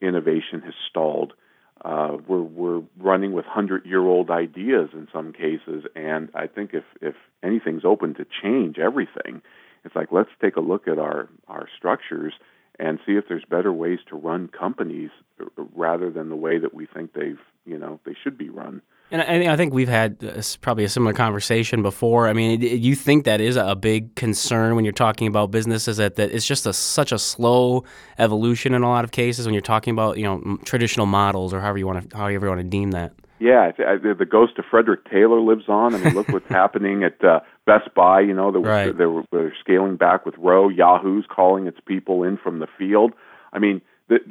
innovation 0.00 0.62
has 0.64 0.74
stalled. 0.88 1.34
Uh, 1.84 2.16
we're 2.28 2.42
we're 2.42 2.82
running 2.98 3.32
with 3.32 3.44
hundred 3.44 3.84
year 3.84 4.02
old 4.02 4.30
ideas 4.30 4.90
in 4.92 5.08
some 5.12 5.32
cases, 5.32 5.84
and 5.96 6.28
I 6.34 6.46
think 6.46 6.70
if 6.74 6.84
if 7.00 7.14
anything's 7.42 7.84
open 7.84 8.14
to 8.14 8.26
change 8.42 8.78
everything, 8.78 9.42
it's 9.84 9.96
like 9.96 10.12
let's 10.12 10.30
take 10.40 10.56
a 10.56 10.60
look 10.60 10.86
at 10.86 10.98
our 10.98 11.28
our 11.48 11.68
structures 11.76 12.34
and 12.78 12.98
see 13.06 13.12
if 13.12 13.24
there's 13.28 13.44
better 13.44 13.72
ways 13.72 13.98
to 14.08 14.16
run 14.16 14.48
companies 14.48 15.10
uh, 15.40 15.44
rather 15.74 16.10
than 16.10 16.28
the 16.28 16.36
way 16.36 16.58
that 16.58 16.74
we 16.74 16.86
think 16.86 17.12
they've 17.12 17.38
you 17.64 17.78
know 17.78 18.00
they 18.04 18.14
should 18.22 18.36
be 18.36 18.48
run. 18.48 18.82
And 19.10 19.20
I, 19.20 19.52
I 19.52 19.56
think 19.56 19.74
we've 19.74 19.88
had 19.88 20.18
probably 20.62 20.84
a 20.84 20.88
similar 20.88 21.12
conversation 21.12 21.82
before. 21.82 22.28
I 22.28 22.32
mean, 22.32 22.62
you 22.62 22.94
think 22.94 23.26
that 23.26 23.42
is 23.42 23.56
a 23.56 23.76
big 23.76 24.14
concern 24.14 24.74
when 24.74 24.86
you're 24.86 24.92
talking 24.92 25.26
about 25.26 25.50
businesses 25.50 25.98
that, 25.98 26.14
that 26.14 26.30
it's 26.30 26.46
just 26.46 26.64
a, 26.64 26.72
such 26.72 27.12
a 27.12 27.18
slow 27.18 27.84
evolution 28.18 28.72
in 28.72 28.82
a 28.82 28.88
lot 28.88 29.04
of 29.04 29.10
cases 29.10 29.44
when 29.44 29.52
you're 29.52 29.60
talking 29.60 29.92
about 29.92 30.16
you 30.16 30.24
know 30.24 30.58
traditional 30.64 31.04
models 31.06 31.52
or 31.52 31.60
however 31.60 31.78
you 31.78 31.86
want 31.86 32.10
to 32.10 32.16
however 32.16 32.46
you 32.46 32.50
want 32.50 32.60
to 32.60 32.68
deem 32.68 32.92
that. 32.92 33.12
Yeah, 33.42 33.72
the 33.72 34.26
ghost 34.28 34.52
of 34.58 34.64
Frederick 34.70 35.10
Taylor 35.10 35.40
lives 35.40 35.64
on. 35.68 35.94
I 35.94 35.98
mean, 35.98 36.14
look 36.14 36.28
what's 36.28 36.48
happening 36.48 37.02
at 37.02 37.22
uh, 37.24 37.40
Best 37.66 37.92
Buy. 37.94 38.20
You 38.20 38.34
know, 38.34 38.52
they're, 38.52 38.60
right. 38.60 38.96
they're, 38.96 39.22
they're 39.32 39.54
scaling 39.60 39.96
back 39.96 40.24
with 40.24 40.36
ROWE. 40.38 40.68
Yahoo's 40.68 41.26
calling 41.28 41.66
its 41.66 41.78
people 41.84 42.22
in 42.22 42.36
from 42.36 42.60
the 42.60 42.68
field. 42.78 43.12
I 43.52 43.58
mean, 43.58 43.82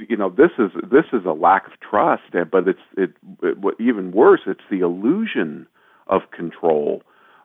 you 0.08 0.18
know 0.18 0.30
this 0.30 0.52
is 0.58 0.72
this 0.84 1.06
is 1.14 1.26
a 1.26 1.32
lack 1.32 1.68
of 1.68 1.74
trust 1.80 2.24
but 2.52 2.68
it's 2.68 2.80
it, 2.98 3.12
it 3.42 3.58
even 3.80 4.12
worse 4.12 4.42
it's 4.46 4.62
the 4.70 4.80
illusion 4.80 5.68
of 6.08 6.22
control 6.36 7.02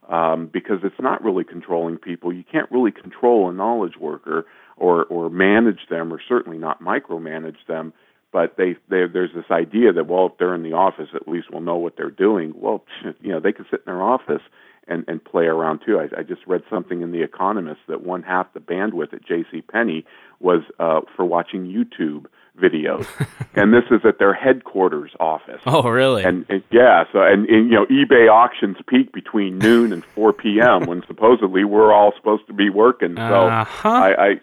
um, 0.09 0.49
because 0.53 0.79
it's 0.83 1.01
not 1.01 1.23
really 1.23 1.45
controlling 1.45 1.97
people 1.97 2.33
you 2.33 2.45
can't 2.51 2.71
really 2.71 2.93
control 2.93 3.49
a 3.49 3.53
knowledge 3.53 3.97
worker 3.99 4.47
or 4.77 5.05
or 5.05 5.31
manage 5.31 5.89
them 5.89 6.13
or 6.13 6.21
certainly 6.29 6.59
not 6.59 6.83
micromanage 6.83 7.65
them 7.69 7.93
but 8.37 8.59
they, 8.59 8.77
they 8.91 9.07
there's 9.11 9.33
this 9.35 9.51
idea 9.51 9.95
that 9.95 10.07
well 10.07 10.27
if 10.27 10.33
they're 10.39 10.55
in 10.55 10.63
the 10.63 10.75
office 10.75 11.09
at 11.15 11.27
least 11.27 11.47
we'll 11.51 11.63
know 11.63 11.77
what 11.77 11.97
they're 11.97 12.11
doing 12.11 12.53
well 12.55 12.85
you 13.23 13.33
know 13.33 13.41
they 13.41 13.51
can 13.51 13.65
sit 13.71 13.81
in 13.87 13.87
their 13.87 14.03
office 14.03 14.43
and, 14.89 15.05
and 15.09 15.25
play 15.25 15.47
around 15.47 15.81
too. 15.85 15.99
I, 15.99 16.21
I 16.21 16.23
just 16.23 16.43
read 16.47 16.63
something 16.71 17.01
in 17.01 17.11
The 17.13 17.23
Economist 17.23 17.81
that 17.89 18.05
one 18.05 18.23
half 18.23 18.53
the 18.53 18.61
bandwidth 18.61 19.15
at 19.15 19.27
J.C. 19.27 19.63
Penney 19.63 20.05
was 20.39 20.63
uh, 20.79 21.01
for 21.17 21.25
watching 21.25 21.65
YouTube 21.65 22.27
videos, 22.57 23.09
and 23.55 23.73
this 23.73 23.83
is 23.91 24.03
at 24.05 24.21
their 24.21 24.33
headquarters 24.33 25.11
office. 25.19 25.61
Oh, 25.67 25.89
really? 25.89 26.23
And, 26.23 26.47
and 26.49 26.63
yeah, 26.71 27.03
so 27.13 27.21
and, 27.21 27.49
and 27.49 27.69
you 27.69 27.75
know, 27.75 27.87
eBay 27.87 28.31
auctions 28.31 28.77
peak 28.87 29.13
between 29.13 29.59
noon 29.59 29.93
and 29.93 30.05
4 30.05 30.33
p.m. 30.35 30.85
when 30.87 31.03
supposedly 31.09 31.65
we're 31.65 31.93
all 31.93 32.13
supposed 32.17 32.47
to 32.47 32.53
be 32.53 32.71
working. 32.71 33.17
So 33.17 33.49
uh-huh. 33.49 33.89
I, 33.89 34.25
I 34.25 34.35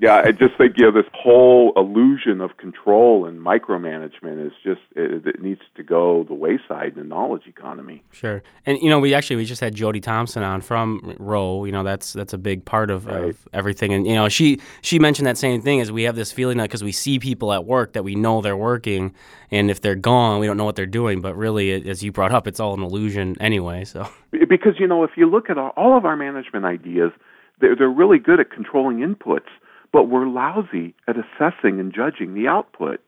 yeah, 0.00 0.22
I 0.24 0.32
just 0.32 0.56
think 0.56 0.78
you 0.78 0.84
know 0.84 0.92
this 0.92 1.10
whole 1.12 1.74
illusion 1.76 2.40
of 2.40 2.56
control 2.56 3.26
and 3.26 3.38
micromanagement 3.38 4.46
is 4.46 4.52
just 4.64 4.80
it, 4.96 5.26
it, 5.26 5.42
needs 5.42 5.60
to 5.76 5.82
go 5.82 6.24
the 6.24 6.32
wayside 6.32 6.94
in 6.94 6.94
the 6.94 7.04
knowledge 7.04 7.42
economy. 7.46 8.02
Sure, 8.10 8.42
and 8.64 8.78
you 8.80 8.88
know 8.88 8.98
we 8.98 9.12
actually 9.12 9.36
we 9.36 9.44
just 9.44 9.60
had 9.60 9.74
Jody 9.74 10.00
Thompson 10.00 10.42
on 10.42 10.62
from 10.62 11.14
ROWE. 11.18 11.66
You 11.66 11.72
know 11.72 11.82
that's 11.82 12.14
that's 12.14 12.32
a 12.32 12.38
big 12.38 12.64
part 12.64 12.90
of, 12.90 13.04
right. 13.04 13.24
of 13.24 13.48
everything, 13.52 13.92
and 13.92 14.06
you 14.06 14.14
know 14.14 14.30
she 14.30 14.58
she 14.80 14.98
mentioned 14.98 15.26
that 15.26 15.36
same 15.36 15.60
thing 15.60 15.80
as 15.80 15.92
we 15.92 16.04
have 16.04 16.16
this 16.16 16.32
feeling 16.32 16.56
that 16.56 16.64
because 16.64 16.82
we 16.82 16.92
see 16.92 17.18
people 17.18 17.52
at 17.52 17.66
work 17.66 17.92
that 17.92 18.02
we 18.02 18.14
know 18.14 18.40
they're 18.40 18.56
working, 18.56 19.14
and 19.50 19.70
if 19.70 19.82
they're 19.82 19.94
gone 19.94 20.40
we 20.40 20.46
don't 20.46 20.56
know 20.56 20.64
what 20.64 20.76
they're 20.76 20.86
doing, 20.86 21.20
but 21.20 21.36
really 21.36 21.72
as 21.88 22.02
you 22.02 22.10
brought 22.10 22.32
up, 22.32 22.46
it's 22.46 22.58
all 22.58 22.72
an 22.72 22.82
illusion 22.82 23.36
anyway. 23.38 23.84
So 23.84 24.08
because 24.48 24.76
you 24.78 24.86
know 24.86 25.04
if 25.04 25.10
you 25.16 25.28
look 25.28 25.50
at 25.50 25.58
all 25.58 25.98
of 25.98 26.06
our 26.06 26.16
management 26.16 26.64
ideas, 26.64 27.12
they're, 27.60 27.76
they're 27.76 27.90
really 27.90 28.18
good 28.18 28.40
at 28.40 28.50
controlling 28.50 29.00
inputs 29.00 29.50
but 29.92 30.04
we're 30.04 30.28
lousy 30.28 30.94
at 31.08 31.16
assessing 31.16 31.80
and 31.80 31.92
judging 31.92 32.34
the 32.34 32.48
output. 32.48 33.00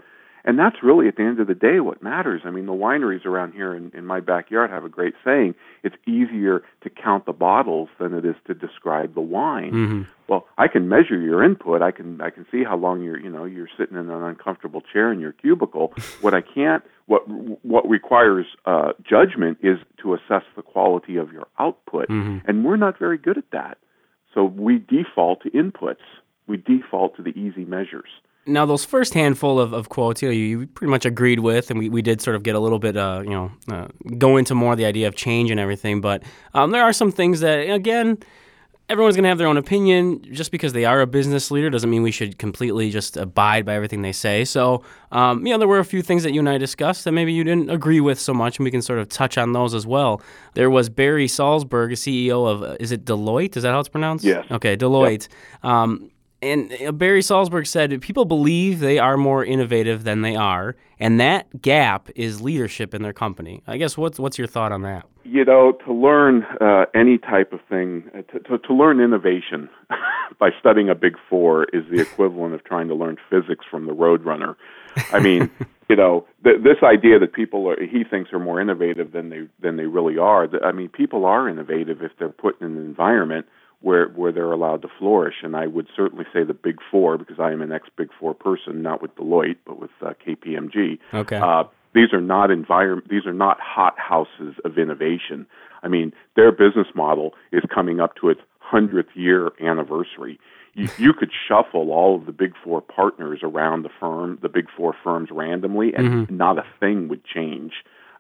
And 0.45 0.59
that's 0.59 0.83
really, 0.83 1.07
at 1.07 1.17
the 1.17 1.23
end 1.23 1.39
of 1.39 1.47
the 1.47 1.55
day, 1.55 1.79
what 1.79 2.03
matters. 2.03 2.43
I 2.45 2.51
mean, 2.51 2.67
the 2.67 2.73
wineries 2.73 3.25
around 3.25 3.53
here 3.53 3.75
in, 3.75 3.93
in 3.95 4.05
my 4.05 4.19
backyard 4.19 4.71
have 4.71 4.85
a 4.85 4.89
great 4.89 5.15
saying 5.25 5.55
it's 5.85 5.95
easier 6.07 6.63
to 6.83 6.91
count 6.91 7.27
the 7.27 7.33
bottles 7.33 7.89
than 8.01 8.13
it 8.13 8.25
is 8.25 8.35
to 8.49 8.55
describe 8.55 9.15
the 9.15 9.21
wine. 9.21 9.73
Mm-hmm. 9.73 10.03
Well, 10.29 10.49
I 10.59 10.67
can 10.67 10.89
measure 10.89 11.21
your 11.21 11.45
input. 11.45 11.81
I 11.81 11.93
can 11.93 12.21
I 12.21 12.31
can 12.31 12.47
see 12.51 12.65
how 12.65 12.77
long 12.77 13.03
you're 13.03 13.21
you 13.21 13.31
know 13.31 13.45
you're 13.45 13.69
sitting 13.79 13.97
in 13.97 14.11
an 14.11 14.23
uncomfortable 14.23 14.81
chair 14.81 15.13
in 15.13 15.21
your 15.21 15.33
cubicle. 15.33 15.93
what 16.23 16.35
I 16.35 16.41
can't 16.41 16.83
what 17.07 17.23
what 17.29 17.89
requires 17.89 18.47
uh, 18.67 18.93
judgment 19.09 19.59
is 19.63 19.79
to 20.03 20.15
assess 20.15 20.43
the 20.57 20.63
quality 20.63 21.17
of 21.17 21.33
your 21.33 21.47
output, 21.59 22.09
mm-hmm. 22.09 22.39
and 22.49 22.65
we're 22.65 22.77
not 22.77 22.99
very 22.99 23.19
good 23.19 23.39
at 23.39 23.51
that. 23.53 23.79
So 24.35 24.45
we 24.45 24.79
default 24.79 25.43
to 25.43 25.51
inputs. 25.51 25.97
We 26.47 26.57
default 26.57 27.17
to 27.17 27.23
the 27.23 27.31
easy 27.31 27.65
measures. 27.65 28.09
Now, 28.45 28.67
those 28.67 28.85
first 28.85 29.15
handful 29.15 29.61
of, 29.61 29.73
of 29.73 29.89
quotes, 29.89 30.21
you 30.21 30.29
know, 30.29 30.33
you 30.33 30.67
pretty 30.67 30.91
much 30.91 31.07
agreed 31.07 31.39
with, 31.39 31.71
and 31.71 31.79
we, 31.79 31.89
we 31.89 32.03
did 32.03 32.21
sort 32.21 32.35
of 32.35 32.43
get 32.43 32.57
a 32.57 32.59
little 32.59 32.81
bit, 32.81 32.97
uh, 32.97 33.21
you 33.23 33.31
know, 33.31 33.53
uh, 33.71 33.87
go 34.19 34.37
into 34.37 34.55
more 34.55 34.75
the 34.75 34.85
idea 34.85 35.07
of 35.07 35.15
change 35.15 35.51
and 35.53 35.61
everything. 35.61 36.01
But 36.01 36.25
um, 36.53 36.73
there 36.73 36.83
are 36.83 36.93
some 36.93 37.13
things 37.13 37.39
that, 37.41 37.71
again, 37.71 38.19
everyone's 38.89 39.15
going 39.15 39.23
to 39.23 39.29
have 39.29 39.39
their 39.39 39.47
own 39.47 39.57
opinion. 39.57 40.23
Just 40.33 40.51
because 40.51 40.73
they 40.73 40.85
are 40.85 41.01
a 41.01 41.07
business 41.07 41.53
leader 41.53 41.71
doesn't 41.71 41.89
mean 41.89 42.03
we 42.03 42.11
should 42.11 42.39
completely 42.39 42.91
just 42.91 43.17
abide 43.17 43.65
by 43.65 43.75
everything 43.75 44.03
they 44.03 44.13
say. 44.13 44.45
So, 44.45 44.83
um, 45.13 45.47
you 45.47 45.53
know, 45.53 45.59
there 45.59 45.69
were 45.69 45.79
a 45.79 45.85
few 45.85 46.03
things 46.03 46.25
that 46.25 46.33
you 46.33 46.41
and 46.41 46.49
I 46.49 46.59
discussed 46.59 47.05
that 47.05 47.13
maybe 47.13 47.33
you 47.33 47.45
didn't 47.45 47.71
agree 47.71 48.01
with 48.01 48.21
so 48.21 48.35
much, 48.35 48.59
and 48.59 48.65
we 48.65 48.71
can 48.71 48.83
sort 48.83 48.99
of 48.99 49.09
touch 49.09 49.39
on 49.39 49.53
those 49.53 49.73
as 49.73 49.87
well. 49.87 50.21
There 50.55 50.69
was 50.69 50.89
Barry 50.89 51.27
Salzberg, 51.27 51.93
a 51.93 51.95
CEO 51.95 52.47
of, 52.47 52.63
uh, 52.63 52.77
is 52.81 52.93
it 52.93 53.05
Deloitte? 53.05 53.57
Is 53.57 53.63
that 53.63 53.71
how 53.71 53.81
it's 53.81 53.89
pronounced? 53.89 54.25
Yes. 54.25 54.47
Okay, 54.51 54.77
Deloitte. 54.77 55.29
Yep. 55.63 55.73
Um, 55.73 56.11
and 56.43 56.73
uh, 56.85 56.93
Barry 56.93 57.21
Salzberg 57.21 57.67
said 57.67 57.99
people 58.03 58.25
believe 58.25 58.81
they 58.81 58.99
are 58.99 59.17
more 59.17 59.45
innovative 59.45 60.05
than 60.05 60.23
they 60.23 60.35
are, 60.35 60.75
and 60.99 61.21
that 61.21 61.63
gap 61.63 62.11
is 62.17 62.43
leadership 62.43 62.95
in 62.95 63.03
their 63.03 63.13
company. 63.13 63.63
I 63.67 63.77
guess 63.77 63.97
what's 63.97 64.19
what's 64.19 64.37
your 64.37 64.49
thought 64.49 64.73
on 64.73 64.83
that? 64.83 65.07
You 65.25 65.45
know, 65.45 65.73
to 65.87 65.93
learn 65.93 66.45
uh, 66.61 66.87
any 66.95 67.17
type 67.17 67.53
of 67.53 67.61
thing, 67.69 68.11
uh, 68.13 68.23
to, 68.33 68.41
to, 68.41 68.59
to 68.59 68.75
learn 68.75 69.01
innovation 69.01 69.71
by 70.41 70.51
studying 70.59 70.91
a 70.91 70.97
Big 70.97 71.15
Four 71.31 71.65
is 71.73 71.85
the 71.91 72.01
equivalent 72.01 72.55
of 72.55 72.65
trying 72.65 72.89
to 72.89 72.95
learn 72.95 73.17
physics 73.31 73.65
from 73.71 73.87
the 73.87 73.93
Roadrunner. 73.93 74.57
I 75.13 75.21
mean, 75.21 75.49
you 75.89 75.95
know, 75.95 76.27
th- 76.43 76.63
this 76.65 76.83
idea 76.83 77.21
that 77.21 77.33
people 77.33 77.71
are, 77.71 77.81
he 77.81 78.03
thinks 78.03 78.33
are 78.33 78.41
more 78.41 78.61
innovative 78.61 79.13
than 79.13 79.31
they 79.31 79.47
than 79.61 79.77
they 79.77 79.87
really 79.87 80.19
are. 80.19 80.49
I 80.65 80.73
mean, 80.73 80.89
people 80.89 81.25
are 81.25 81.49
innovative 81.49 82.03
if 82.03 82.11
they're 82.19 82.29
put 82.29 82.61
in 82.61 82.67
an 82.67 82.79
environment 82.79 83.47
where 83.83 84.09
where 84.09 84.33
they're 84.33 84.53
allowed 84.53 84.83
to 84.83 84.89
flourish. 84.99 85.37
And 85.43 85.57
I 85.57 85.67
would 85.67 85.89
certainly 85.95 86.25
say 86.33 86.45
the 86.45 86.55
Big 86.55 86.79
Four 86.91 87.19
because 87.19 87.39
I 87.39 87.53
am 87.53 87.63
an 87.63 87.73
ex 87.73 87.89
Big 87.97 88.09
Four 88.19 88.35
person, 88.35 88.83
not 88.83 89.03
with 89.03 89.15
Deloitte 89.17 89.59
but 89.67 89.79
with 89.79 89.91
uh, 90.01 90.13
KPMG. 90.27 90.99
Okay. 91.13 91.37
Uh, 91.37 91.65
these 91.95 92.13
are 92.13 92.21
not 92.21 92.51
environment. 92.51 93.09
These 93.11 93.27
are 93.27 93.35
not 93.35 93.59
hot 93.61 93.99
houses 93.99 94.55
of 94.65 94.79
innovation. 94.79 95.47
I 95.83 95.89
mean, 95.89 96.13
their 96.37 96.51
business 96.51 96.87
model 96.95 97.35
is 97.53 97.63
coming 97.73 98.01
up 98.01 98.15
to 98.17 98.31
its 98.31 98.41
hundredth 98.61 99.11
year 99.15 99.51
anniversary. 99.61 100.41
You, 100.75 100.89
you 100.97 101.13
could 101.13 101.31
shuffle 101.47 101.91
all 101.91 102.17
of 102.17 102.25
the 102.25 102.33
big 102.33 102.55
four 102.65 102.81
partners 102.81 103.41
around 103.43 103.83
the 103.83 103.91
firm, 104.01 104.39
the 104.41 104.49
big 104.49 104.69
four 104.75 104.95
firms 105.05 105.29
randomly, 105.31 105.93
and 105.95 106.09
mm-hmm. 106.09 106.37
not 106.37 106.59
a 106.59 106.65
thing 106.81 107.09
would 107.09 107.25
change. 107.25 107.73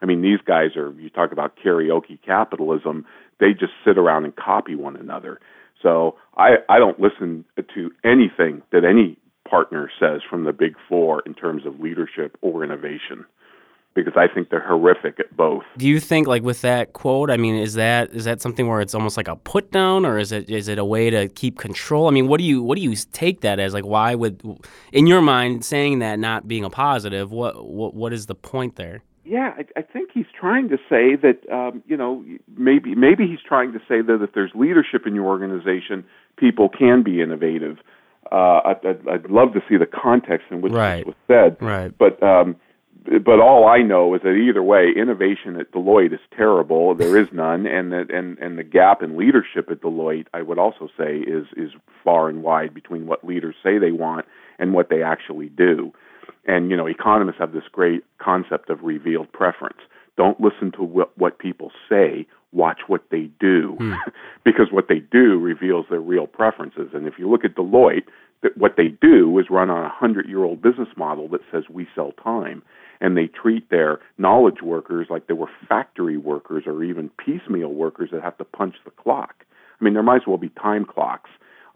I 0.02 0.06
mean, 0.06 0.21
these 0.21 0.40
guys 0.44 0.76
are, 0.76 0.92
you 0.92 1.09
talk 1.09 1.32
about 1.32 1.56
karaoke 1.56 2.21
capitalism, 2.25 3.06
they 3.40 3.52
just 3.52 3.73
sit 3.87 3.97
around 3.97 4.25
and 4.25 4.35
copy 4.35 4.75
one 4.75 4.97
another. 4.97 5.40
So 5.80 6.16
I, 6.37 6.56
I 6.68 6.78
don't 6.78 7.00
listen 7.00 7.44
to 7.56 7.90
anything 8.04 8.62
that 8.73 8.85
any 8.85 9.16
partner 9.49 9.90
says 10.00 10.21
from 10.28 10.44
the 10.44 10.52
big 10.52 10.75
four 10.88 11.23
in 11.26 11.35
terms 11.35 11.66
of 11.66 11.80
leadership 11.80 12.37
or 12.40 12.64
innovation 12.64 13.25
because 13.94 14.14
I 14.16 14.26
think 14.32 14.49
they're 14.49 14.66
horrific 14.66 15.21
at 15.21 15.37
both. 15.37 15.64
Do 15.76 15.87
you 15.87 16.00
think 16.00 16.26
like 16.26 16.42
with 16.42 16.62
that 16.62 16.92
quote, 16.94 17.30
I 17.30 17.37
mean, 17.37 17.56
is 17.56 17.75
that 17.75 18.11
is 18.12 18.25
that 18.25 18.40
something 18.40 18.66
where 18.66 18.80
it's 18.80 18.94
almost 18.94 19.16
like 19.16 19.28
a 19.28 19.37
put 19.37 19.71
down 19.71 20.06
or 20.06 20.18
is 20.18 20.32
it 20.32 20.49
is 20.49 20.68
it 20.68 20.78
a 20.78 20.85
way 20.85 21.11
to 21.11 21.28
keep 21.28 21.59
control? 21.59 22.09
I 22.09 22.11
mean, 22.11 22.28
what 22.28 22.38
do 22.38 22.44
you 22.44 22.62
what 22.62 22.76
do 22.76 22.82
you 22.82 22.94
take 23.12 23.42
that 23.42 23.59
as? 23.61 23.75
Like 23.75 23.85
why 23.85 24.14
would 24.14 24.42
in 24.92 25.06
your 25.06 25.21
mind 25.21 25.64
saying 25.64 25.99
that 25.99 26.18
not 26.18 26.49
being 26.49 26.64
a 26.64 26.71
positive, 26.71 27.30
what 27.30 27.66
what 27.68 27.94
what 27.94 28.12
is 28.12 28.26
the 28.26 28.35
point 28.35 28.76
there? 28.76 29.02
Yeah, 29.25 29.55
I, 29.57 29.64
I 29.79 29.83
think 29.83 30.11
he's 30.12 30.26
trying 30.38 30.69
to 30.71 30.76
say 30.88 31.17
that 31.17 31.49
um, 31.52 31.83
you 31.87 31.97
know 31.97 32.25
maybe 32.57 32.95
maybe 32.95 33.26
he's 33.26 33.43
trying 33.47 33.73
to 33.73 33.79
say 33.81 34.02
that 34.02 34.23
if 34.23 34.33
there's 34.35 34.50
leadership 34.55 35.07
in 35.07 35.14
your 35.14 35.26
organization, 35.26 36.05
people 36.37 36.69
can 36.69 37.02
be 37.02 37.21
innovative. 37.21 37.79
Uh, 38.31 38.61
I'd, 38.64 38.87
I'd, 38.87 39.09
I'd 39.09 39.31
love 39.31 39.52
to 39.52 39.61
see 39.69 39.76
the 39.76 39.87
context 39.87 40.47
in 40.50 40.61
which 40.61 40.73
right. 40.73 41.05
this 41.05 41.07
was 41.07 41.14
said. 41.29 41.57
Right. 41.61 41.97
But 41.97 42.23
um, 42.23 42.57
but 43.05 43.41
all 43.41 43.67
I 43.67 43.79
know 43.79 44.14
is 44.14 44.23
that 44.23 44.31
either 44.33 44.62
way, 44.62 44.93
innovation 44.95 45.57
at 45.57 45.73
Deloitte 45.73 46.14
is 46.14 46.21
terrible. 46.37 46.95
There 46.95 47.17
is 47.17 47.29
none, 47.33 47.67
and 47.67 47.93
that 47.93 48.11
and 48.12 48.38
and 48.38 48.59
the 48.59 48.64
gap 48.64 49.02
in 49.02 49.17
leadership 49.17 49.71
at 49.71 49.81
Deloitte, 49.81 50.26
I 50.33 50.43
would 50.43 50.59
also 50.59 50.88
say, 50.97 51.19
is 51.19 51.47
is 51.57 51.73
far 52.05 52.29
and 52.29 52.43
wide 52.43 52.75
between 52.75 53.07
what 53.07 53.25
leaders 53.25 53.55
say 53.62 53.79
they 53.79 53.93
want 53.93 54.26
and 54.59 54.73
what 54.73 54.88
they 54.88 55.02
actually 55.02 55.49
do. 55.49 55.93
And 56.47 56.71
you 56.71 56.77
know, 56.77 56.87
economists 56.87 57.39
have 57.39 57.53
this 57.53 57.65
great 57.71 58.05
concept 58.19 58.71
of 58.71 58.83
revealed 58.83 59.33
preference. 59.33 59.79
Don't 60.17 60.41
listen 60.41 60.73
to 60.73 60.83
what, 60.83 61.17
what 61.17 61.39
people 61.39 61.71
say. 61.89 62.27
Watch 62.53 62.81
what 62.87 63.05
they 63.11 63.31
do, 63.41 63.77
hmm. 63.79 63.95
because 64.45 64.67
what 64.71 64.89
they 64.89 64.99
do 64.99 65.39
reveals 65.39 65.87
their 65.89 66.01
real 66.01 66.27
preferences. 66.27 66.91
And 66.93 67.07
if 67.07 67.15
you 67.19 67.31
look 67.31 67.45
at 67.45 67.55
Deloitte, 67.55 68.05
that 68.43 68.59
what 68.59 68.75
they 68.77 68.89
do 68.89 69.39
is 69.39 69.47
run 69.49 69.71
on 69.71 69.85
a 69.85 69.89
hundred-year-old 69.89 70.61
business 70.61 70.89
model 70.97 71.29
that 71.29 71.41
says 71.51 71.65
we 71.71 71.87
sell 71.95 72.13
time, 72.23 72.63
and 73.01 73.17
they 73.17 73.27
treat 73.27 73.71
their 73.71 74.01
knowledge 74.19 74.61
workers 74.63 75.07
like 75.09 75.29
they 75.29 75.35
were 75.35 75.49
factory 75.69 76.19
workers 76.19 76.65
or 76.67 76.85
even 76.85 77.11
piecemeal 77.25 77.73
workers 77.73 78.11
that 78.13 78.23
have 78.23 78.37
to 78.37 78.45
punch 78.45 78.75
the 78.85 78.91
clock. 78.91 79.47
I 79.81 79.85
mean, 79.85 79.95
there 79.95 80.03
might 80.03 80.23
as 80.23 80.27
well 80.27 80.37
be 80.37 80.51
time 80.51 80.85
clocks 80.85 81.31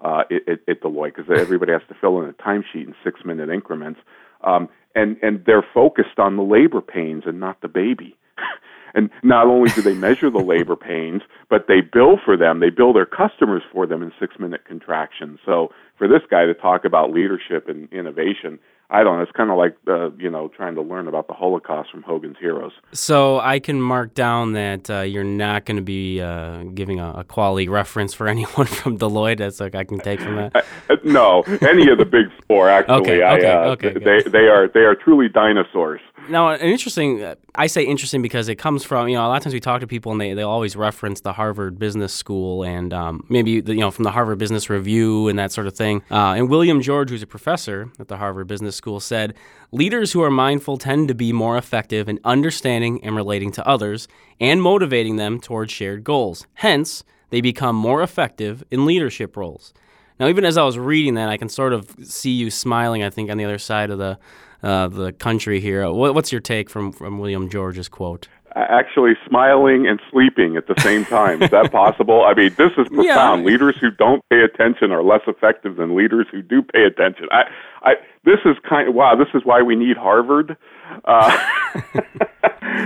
uh, 0.04 0.24
at, 0.30 0.58
at 0.68 0.82
Deloitte 0.82 1.16
because 1.16 1.40
everybody 1.40 1.72
has 1.72 1.82
to 1.88 1.94
fill 2.00 2.20
in 2.20 2.28
a 2.28 2.32
timesheet 2.34 2.86
in 2.86 2.94
six-minute 3.02 3.48
increments 3.48 4.00
um, 4.42 4.68
and 4.94 5.16
and 5.22 5.44
they're 5.44 5.66
focused 5.74 6.18
on 6.18 6.36
the 6.36 6.42
labor 6.42 6.80
pains 6.80 7.24
and 7.26 7.38
not 7.38 7.60
the 7.60 7.68
baby. 7.68 8.16
and 8.94 9.10
not 9.22 9.46
only 9.46 9.70
do 9.70 9.82
they 9.82 9.94
measure 9.94 10.30
the 10.30 10.38
labor 10.38 10.76
pains, 10.76 11.22
but 11.48 11.66
they 11.68 11.80
bill 11.80 12.18
for 12.24 12.36
them. 12.36 12.60
They 12.60 12.70
bill 12.70 12.92
their 12.92 13.06
customers 13.06 13.62
for 13.72 13.86
them 13.86 14.02
in 14.02 14.12
six-minute 14.18 14.64
contractions. 14.64 15.38
So 15.44 15.70
for 15.98 16.08
this 16.08 16.22
guy 16.30 16.44
to 16.46 16.54
talk 16.54 16.84
about 16.84 17.10
leadership 17.10 17.68
and 17.68 17.90
innovation, 17.92 18.58
I 18.88 19.02
don't 19.02 19.16
know. 19.16 19.22
It's 19.22 19.32
kind 19.32 19.50
of 19.50 19.58
like 19.58 19.76
uh, 19.88 20.10
you 20.12 20.30
know 20.30 20.48
trying 20.48 20.76
to 20.76 20.82
learn 20.82 21.08
about 21.08 21.26
the 21.26 21.34
Holocaust 21.34 21.90
from 21.90 22.02
Hogan's 22.02 22.36
Heroes. 22.38 22.72
So 22.92 23.40
I 23.40 23.58
can 23.58 23.80
mark 23.80 24.14
down 24.14 24.52
that 24.52 24.88
uh, 24.88 25.00
you're 25.00 25.24
not 25.24 25.64
going 25.64 25.76
to 25.76 25.82
be 25.82 26.20
uh, 26.20 26.62
giving 26.74 27.00
a, 27.00 27.10
a, 27.10 27.24
quality 27.24 27.68
reference 27.68 28.14
for 28.14 28.28
anyone 28.36 28.66
from 28.66 28.96
Deloitte. 28.98 29.38
That's 29.38 29.58
like 29.58 29.74
I 29.74 29.82
can 29.82 29.98
take 29.98 30.20
from 30.20 30.36
that. 30.36 30.64
No, 31.04 31.42
any 31.62 31.90
of 31.90 31.98
the 31.98 32.04
big 32.04 32.26
four 32.46 32.68
actually. 32.70 32.94
okay, 32.96 33.22
I, 33.22 33.36
okay, 33.36 33.52
uh, 33.52 33.58
okay. 33.70 33.92
They 33.92 34.28
they 34.30 34.46
are 34.46 34.68
they 34.68 34.80
are 34.80 34.94
truly 34.94 35.28
dinosaurs. 35.28 36.00
Now, 36.28 36.48
an 36.50 36.60
interesting. 36.60 37.22
uh, 37.22 37.34
I 37.54 37.68
say 37.68 37.84
interesting 37.84 38.20
because 38.22 38.48
it 38.48 38.56
comes 38.56 38.84
from 38.84 39.08
you 39.08 39.14
know 39.14 39.26
a 39.26 39.28
lot 39.28 39.38
of 39.38 39.42
times 39.42 39.54
we 39.54 39.60
talk 39.60 39.80
to 39.80 39.86
people 39.86 40.12
and 40.12 40.20
they, 40.20 40.34
they 40.34 40.42
always 40.42 40.76
reference 40.76 41.22
the 41.22 41.32
Harvard 41.32 41.78
Business 41.78 42.12
School 42.12 42.62
and 42.62 42.92
um, 42.92 43.24
maybe 43.28 43.60
the, 43.60 43.74
you 43.74 43.80
know 43.80 43.90
from 43.90 44.04
the 44.04 44.10
Harvard 44.10 44.38
Business 44.38 44.68
Review 44.70 45.28
and 45.28 45.38
that 45.38 45.50
sort 45.50 45.66
of 45.66 45.74
thing. 45.74 45.85
Uh, 46.10 46.34
and 46.36 46.48
William 46.48 46.80
George, 46.80 47.10
who's 47.10 47.22
a 47.22 47.26
professor 47.26 47.90
at 47.98 48.08
the 48.08 48.16
Harvard 48.16 48.46
Business 48.46 48.76
School, 48.76 49.00
said 49.00 49.34
leaders 49.72 50.12
who 50.12 50.22
are 50.22 50.30
mindful 50.30 50.78
tend 50.78 51.08
to 51.08 51.14
be 51.14 51.32
more 51.32 51.56
effective 51.56 52.08
in 52.08 52.20
understanding 52.24 53.02
and 53.04 53.16
relating 53.16 53.52
to 53.52 53.66
others 53.66 54.08
and 54.40 54.62
motivating 54.62 55.16
them 55.16 55.40
towards 55.40 55.72
shared 55.72 56.04
goals. 56.04 56.46
Hence, 56.54 57.04
they 57.30 57.40
become 57.40 57.76
more 57.76 58.02
effective 58.02 58.64
in 58.70 58.86
leadership 58.86 59.36
roles. 59.36 59.72
Now, 60.18 60.28
even 60.28 60.44
as 60.44 60.56
I 60.56 60.64
was 60.64 60.78
reading 60.78 61.14
that, 61.14 61.28
I 61.28 61.36
can 61.36 61.48
sort 61.48 61.72
of 61.72 61.94
see 62.02 62.30
you 62.30 62.50
smiling. 62.50 63.02
I 63.02 63.10
think 63.10 63.30
on 63.30 63.36
the 63.36 63.44
other 63.44 63.58
side 63.58 63.90
of 63.90 63.98
the 63.98 64.18
uh, 64.62 64.88
the 64.88 65.12
country 65.12 65.60
here. 65.60 65.88
What, 65.90 66.14
what's 66.14 66.32
your 66.32 66.40
take 66.40 66.70
from 66.70 66.92
from 66.92 67.18
William 67.18 67.48
George's 67.48 67.88
quote? 67.88 68.28
Actually, 68.56 69.12
smiling 69.28 69.86
and 69.86 70.00
sleeping 70.10 70.56
at 70.56 70.66
the 70.66 70.74
same 70.80 71.04
time. 71.04 71.42
Is 71.42 71.50
that 71.50 71.70
possible? 71.70 72.24
I 72.24 72.32
mean, 72.32 72.54
this 72.56 72.72
is 72.78 72.88
profound. 72.88 73.42
Yeah. 73.42 73.46
Leaders 73.50 73.76
who 73.78 73.90
don't 73.90 74.22
pay 74.30 74.40
attention 74.40 74.90
are 74.92 75.02
less 75.02 75.20
effective 75.26 75.76
than 75.76 75.94
leaders 75.94 76.26
who 76.32 76.40
do 76.40 76.62
pay 76.62 76.84
attention. 76.84 77.26
I, 77.30 77.42
I, 77.82 77.94
this 78.24 78.38
is 78.46 78.56
kind 78.66 78.88
of 78.88 78.94
wow. 78.94 79.14
This 79.14 79.28
is 79.34 79.42
why 79.44 79.60
we 79.60 79.76
need 79.76 79.98
Harvard. 79.98 80.56
Uh, 81.04 81.36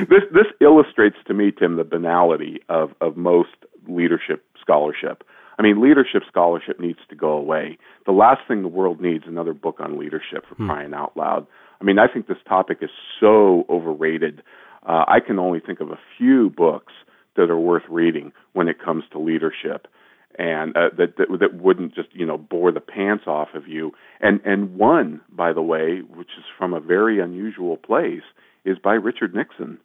this 0.09 0.23
this 0.33 0.47
illustrates 0.61 1.17
to 1.27 1.35
me, 1.35 1.53
Tim, 1.57 1.77
the 1.77 1.85
banality 1.85 2.61
of 2.69 2.91
of 3.01 3.17
most 3.17 3.51
leadership 3.89 4.45
scholarship. 4.61 5.23
I 5.59 5.63
mean, 5.63 5.81
leadership 5.81 6.23
scholarship 6.27 6.81
needs 6.81 7.01
to 7.11 7.15
go 7.15 7.31
away. 7.33 7.79
The 8.07 8.13
last 8.13 8.41
thing 8.49 8.63
the 8.63 8.69
world 8.69 9.01
needs 9.01 9.25
another 9.27 9.53
book 9.53 9.77
on 9.79 9.99
leadership 9.99 10.47
for 10.49 10.55
Hmm. 10.57 10.67
crying 10.67 10.95
out 10.95 11.17
loud. 11.17 11.47
I 11.81 11.85
mean, 11.85 11.99
I 11.99 12.09
think 12.09 12.27
this 12.27 12.39
topic 12.49 12.79
is 12.83 12.91
so 13.21 13.65
overrated. 13.69 14.43
Uh, 14.87 15.05
I 15.07 15.21
can 15.21 15.39
only 15.39 15.61
think 15.61 15.81
of 15.81 15.91
a 15.91 15.99
few 16.17 16.51
books 16.51 16.93
that 17.37 17.51
are 17.51 17.59
worth 17.59 17.85
reading 17.89 18.33
when 18.53 18.69
it 18.69 18.83
comes 18.83 19.05
to 19.13 19.19
leadership. 19.19 19.87
and 20.39 20.77
uh, 20.77 20.91
that, 20.97 21.17
that 21.17 21.27
that 21.41 21.55
wouldn't 21.55 21.95
just 21.95 22.09
you 22.13 22.25
know 22.25 22.39
bore 22.39 22.73
the 22.73 22.81
pants 22.81 23.25
off 23.27 23.49
of 23.55 23.67
you. 23.67 23.93
And 24.21 24.41
and 24.45 24.77
one, 24.77 25.21
by 25.31 25.53
the 25.53 25.63
way, 25.63 26.01
which 26.01 26.31
is 26.39 26.45
from 26.57 26.73
a 26.73 26.81
very 26.81 27.21
unusual 27.21 27.77
place, 27.77 28.23
is 28.65 28.79
by 28.79 28.95
Richard 28.95 29.35
Nixon, 29.35 29.79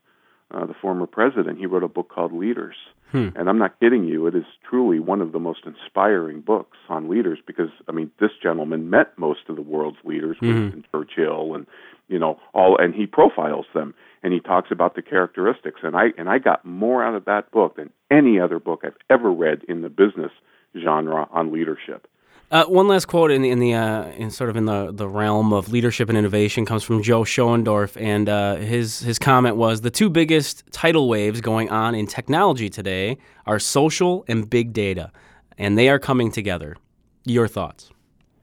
uh, 0.52 0.66
the 0.66 0.76
former 0.80 1.08
president. 1.08 1.60
He 1.60 1.66
wrote 1.66 1.84
a 1.84 1.88
book 1.88 2.10
called 2.10 2.32
Leaders, 2.32 2.76
hmm. 3.12 3.30
and 3.36 3.50
I'm 3.50 3.58
not 3.58 3.80
kidding 3.80 4.06
you. 4.06 4.28
It 4.28 4.36
is 4.36 4.46
truly 4.70 5.00
one 5.00 5.22
of 5.22 5.32
the 5.32 5.40
most 5.40 5.62
inspiring 5.66 6.42
books 6.42 6.78
on 6.90 7.10
leaders 7.10 7.40
because 7.46 7.70
I 7.88 7.92
mean 7.92 8.12
this 8.20 8.32
gentleman 8.42 8.90
met 8.90 9.18
most 9.18 9.50
of 9.50 9.56
the 9.56 9.62
world's 9.62 9.98
leaders, 10.04 10.38
mm-hmm. 10.38 10.48
Winston 10.48 10.86
Churchill, 10.92 11.56
and 11.56 11.66
you 12.08 12.20
know 12.20 12.40
all, 12.54 12.78
and 12.78 12.94
he 12.94 13.08
profiles 13.08 13.66
them 13.74 13.94
and 14.26 14.34
he 14.34 14.40
talks 14.40 14.72
about 14.72 14.96
the 14.96 15.04
characteristics. 15.04 15.82
And 15.84 15.96
I 15.96 16.06
and 16.18 16.28
I 16.28 16.40
got 16.40 16.66
more 16.66 17.06
out 17.06 17.14
of 17.14 17.26
that 17.26 17.52
book 17.52 17.76
than 17.76 17.92
any 18.10 18.40
other 18.40 18.60
book 18.60 18.82
I've 18.84 18.98
ever 19.08 19.32
read 19.32 19.62
in 19.70 19.84
the 19.84 19.90
business 19.90 20.32
genre 20.76 21.30
on 21.32 21.54
leadership. 21.54 22.08
Uh, 22.50 22.66
one 22.66 22.88
last 22.88 23.06
quote 23.06 23.30
in 23.30 23.44
the 23.44 23.52
in 23.52 23.60
the 23.60 23.76
uh, 23.76 24.06
in 24.14 24.32
sort 24.32 24.50
of 24.50 24.56
in 24.56 24.66
the, 24.66 24.92
the 24.92 25.08
realm 25.08 25.54
of 25.54 25.72
leadership 25.72 26.10
and 26.10 26.18
innovation 26.18 26.66
comes 26.66 26.84
from 26.84 27.04
Joe 27.04 27.22
Schoendorf, 27.22 28.02
and 28.02 28.28
uh, 28.28 28.56
his 28.56 29.00
his 29.00 29.20
comment 29.20 29.58
was 29.58 29.82
the 29.82 29.92
two 29.92 30.10
biggest 30.10 30.64
tidal 30.72 31.08
waves 31.08 31.40
going 31.40 31.70
on 31.70 31.94
in 31.94 32.08
technology 32.08 32.68
today 32.68 33.20
are 33.46 33.60
social 33.60 34.26
and 34.28 34.50
big 34.50 34.74
data, 34.74 35.12
and 35.56 35.78
they 35.78 35.88
are 35.88 36.00
coming 36.00 36.32
together. 36.32 36.76
Your 37.26 37.48
thoughts? 37.48 37.92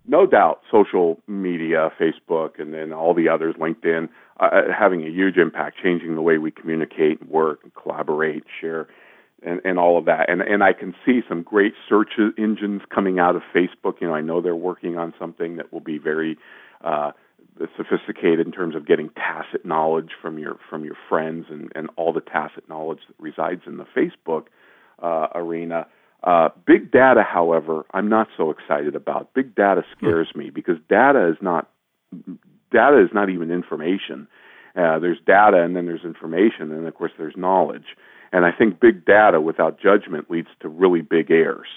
No 0.06 0.26
doubt, 0.26 0.62
social 0.70 1.20
media, 1.28 1.90
Facebook, 2.00 2.60
and 2.60 2.74
then 2.74 2.92
all 2.92 3.14
the 3.14 3.28
others, 3.28 3.54
LinkedIn 3.58 4.08
uh, 4.40 4.62
having 4.76 5.02
a 5.04 5.08
huge 5.08 5.36
impact, 5.36 5.78
changing 5.82 6.16
the 6.16 6.22
way 6.22 6.38
we 6.38 6.50
communicate, 6.50 7.28
work, 7.28 7.60
collaborate, 7.80 8.42
share, 8.60 8.88
and, 9.44 9.60
and 9.64 9.78
all 9.78 9.98
of 9.98 10.06
that. 10.06 10.28
And 10.28 10.40
and 10.42 10.62
I 10.64 10.72
can 10.72 10.94
see 11.06 11.20
some 11.28 11.42
great 11.42 11.74
search 11.88 12.12
engines 12.36 12.82
coming 12.92 13.18
out 13.18 13.36
of 13.36 13.42
Facebook. 13.54 14.00
You 14.00 14.08
know, 14.08 14.14
I 14.14 14.20
know 14.20 14.40
they're 14.40 14.56
working 14.56 14.96
on 14.98 15.14
something 15.18 15.56
that 15.56 15.72
will 15.72 15.80
be 15.80 15.98
very 15.98 16.36
uh, 16.82 17.12
sophisticated 17.76 18.46
in 18.46 18.52
terms 18.52 18.74
of 18.74 18.86
getting 18.86 19.10
tacit 19.10 19.64
knowledge 19.64 20.10
from 20.20 20.38
your 20.38 20.56
from 20.68 20.84
your 20.84 20.96
friends 21.08 21.46
and 21.50 21.70
and 21.74 21.90
all 21.96 22.12
the 22.12 22.20
tacit 22.20 22.68
knowledge 22.68 23.00
that 23.06 23.16
resides 23.20 23.62
in 23.66 23.76
the 23.76 23.86
Facebook 23.96 24.46
uh, 25.00 25.28
arena. 25.34 25.86
Uh, 26.24 26.50
big 26.66 26.92
data, 26.92 27.22
however, 27.22 27.84
I'm 27.92 28.08
not 28.08 28.28
so 28.36 28.50
excited 28.50 28.94
about. 28.94 29.34
Big 29.34 29.54
data 29.54 29.82
scares 29.96 30.28
me 30.36 30.50
because 30.50 30.76
data 30.88 31.28
is 31.28 31.36
not 31.40 31.68
data 32.70 33.02
is 33.02 33.10
not 33.12 33.28
even 33.28 33.50
information. 33.50 34.28
Uh, 34.76 34.98
there's 34.98 35.18
data 35.26 35.62
and 35.62 35.74
then 35.76 35.86
there's 35.86 36.04
information, 36.04 36.72
and 36.72 36.86
of 36.86 36.94
course 36.94 37.12
there's 37.18 37.34
knowledge. 37.36 37.96
And 38.32 38.46
I 38.46 38.52
think 38.52 38.80
big 38.80 39.04
data 39.04 39.40
without 39.40 39.80
judgment 39.80 40.30
leads 40.30 40.48
to 40.60 40.68
really 40.68 41.02
big 41.02 41.30
errors. 41.30 41.68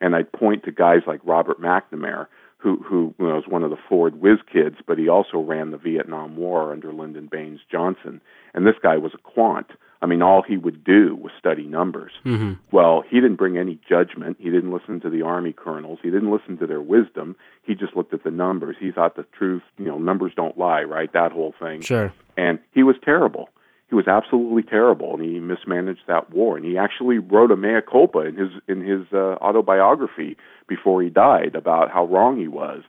And 0.00 0.14
I'd 0.14 0.32
point 0.32 0.64
to 0.64 0.72
guys 0.72 1.00
like 1.06 1.20
Robert 1.24 1.60
McNamara, 1.60 2.28
who 2.58 2.76
who 2.76 3.14
you 3.18 3.26
know, 3.26 3.34
was 3.34 3.44
one 3.48 3.64
of 3.64 3.70
the 3.70 3.76
Ford 3.88 4.20
whiz 4.20 4.38
kids, 4.50 4.76
but 4.86 4.98
he 4.98 5.08
also 5.08 5.38
ran 5.38 5.72
the 5.72 5.76
Vietnam 5.76 6.36
War 6.36 6.72
under 6.72 6.92
Lyndon 6.92 7.28
Baines 7.30 7.60
Johnson. 7.70 8.20
And 8.54 8.64
this 8.64 8.76
guy 8.80 8.96
was 8.96 9.12
a 9.14 9.18
quant. 9.18 9.66
I 10.00 10.06
mean, 10.06 10.22
all 10.22 10.42
he 10.42 10.56
would 10.56 10.84
do 10.84 11.16
was 11.16 11.32
study 11.38 11.64
numbers. 11.64 12.12
Mm-hmm. 12.24 12.54
Well, 12.70 13.02
he 13.08 13.16
didn't 13.16 13.36
bring 13.36 13.58
any 13.58 13.80
judgment. 13.88 14.36
He 14.38 14.50
didn't 14.50 14.72
listen 14.72 15.00
to 15.00 15.10
the 15.10 15.22
army 15.22 15.52
colonels. 15.52 15.98
He 16.02 16.10
didn't 16.10 16.30
listen 16.30 16.56
to 16.58 16.66
their 16.66 16.80
wisdom. 16.80 17.34
He 17.62 17.74
just 17.74 17.96
looked 17.96 18.14
at 18.14 18.22
the 18.22 18.30
numbers. 18.30 18.76
He 18.78 18.92
thought 18.92 19.16
the 19.16 19.26
truth, 19.36 19.62
you 19.76 19.86
know, 19.86 19.98
numbers 19.98 20.32
don't 20.36 20.56
lie, 20.56 20.82
right? 20.82 21.12
That 21.12 21.32
whole 21.32 21.54
thing. 21.58 21.80
Sure. 21.80 22.12
And 22.36 22.60
he 22.72 22.84
was 22.84 22.96
terrible. 23.04 23.48
He 23.88 23.94
was 23.94 24.06
absolutely 24.06 24.62
terrible, 24.62 25.14
and 25.14 25.24
he 25.24 25.40
mismanaged 25.40 26.02
that 26.06 26.30
war. 26.30 26.56
And 26.56 26.64
he 26.64 26.76
actually 26.76 27.18
wrote 27.18 27.50
a 27.50 27.56
mea 27.56 27.80
culpa 27.90 28.20
in 28.20 28.36
his 28.36 28.50
in 28.68 28.82
his 28.82 29.06
uh, 29.12 29.36
autobiography 29.40 30.36
before 30.68 31.02
he 31.02 31.08
died 31.08 31.54
about 31.54 31.90
how 31.90 32.04
wrong 32.04 32.38
he 32.38 32.48
was. 32.48 32.82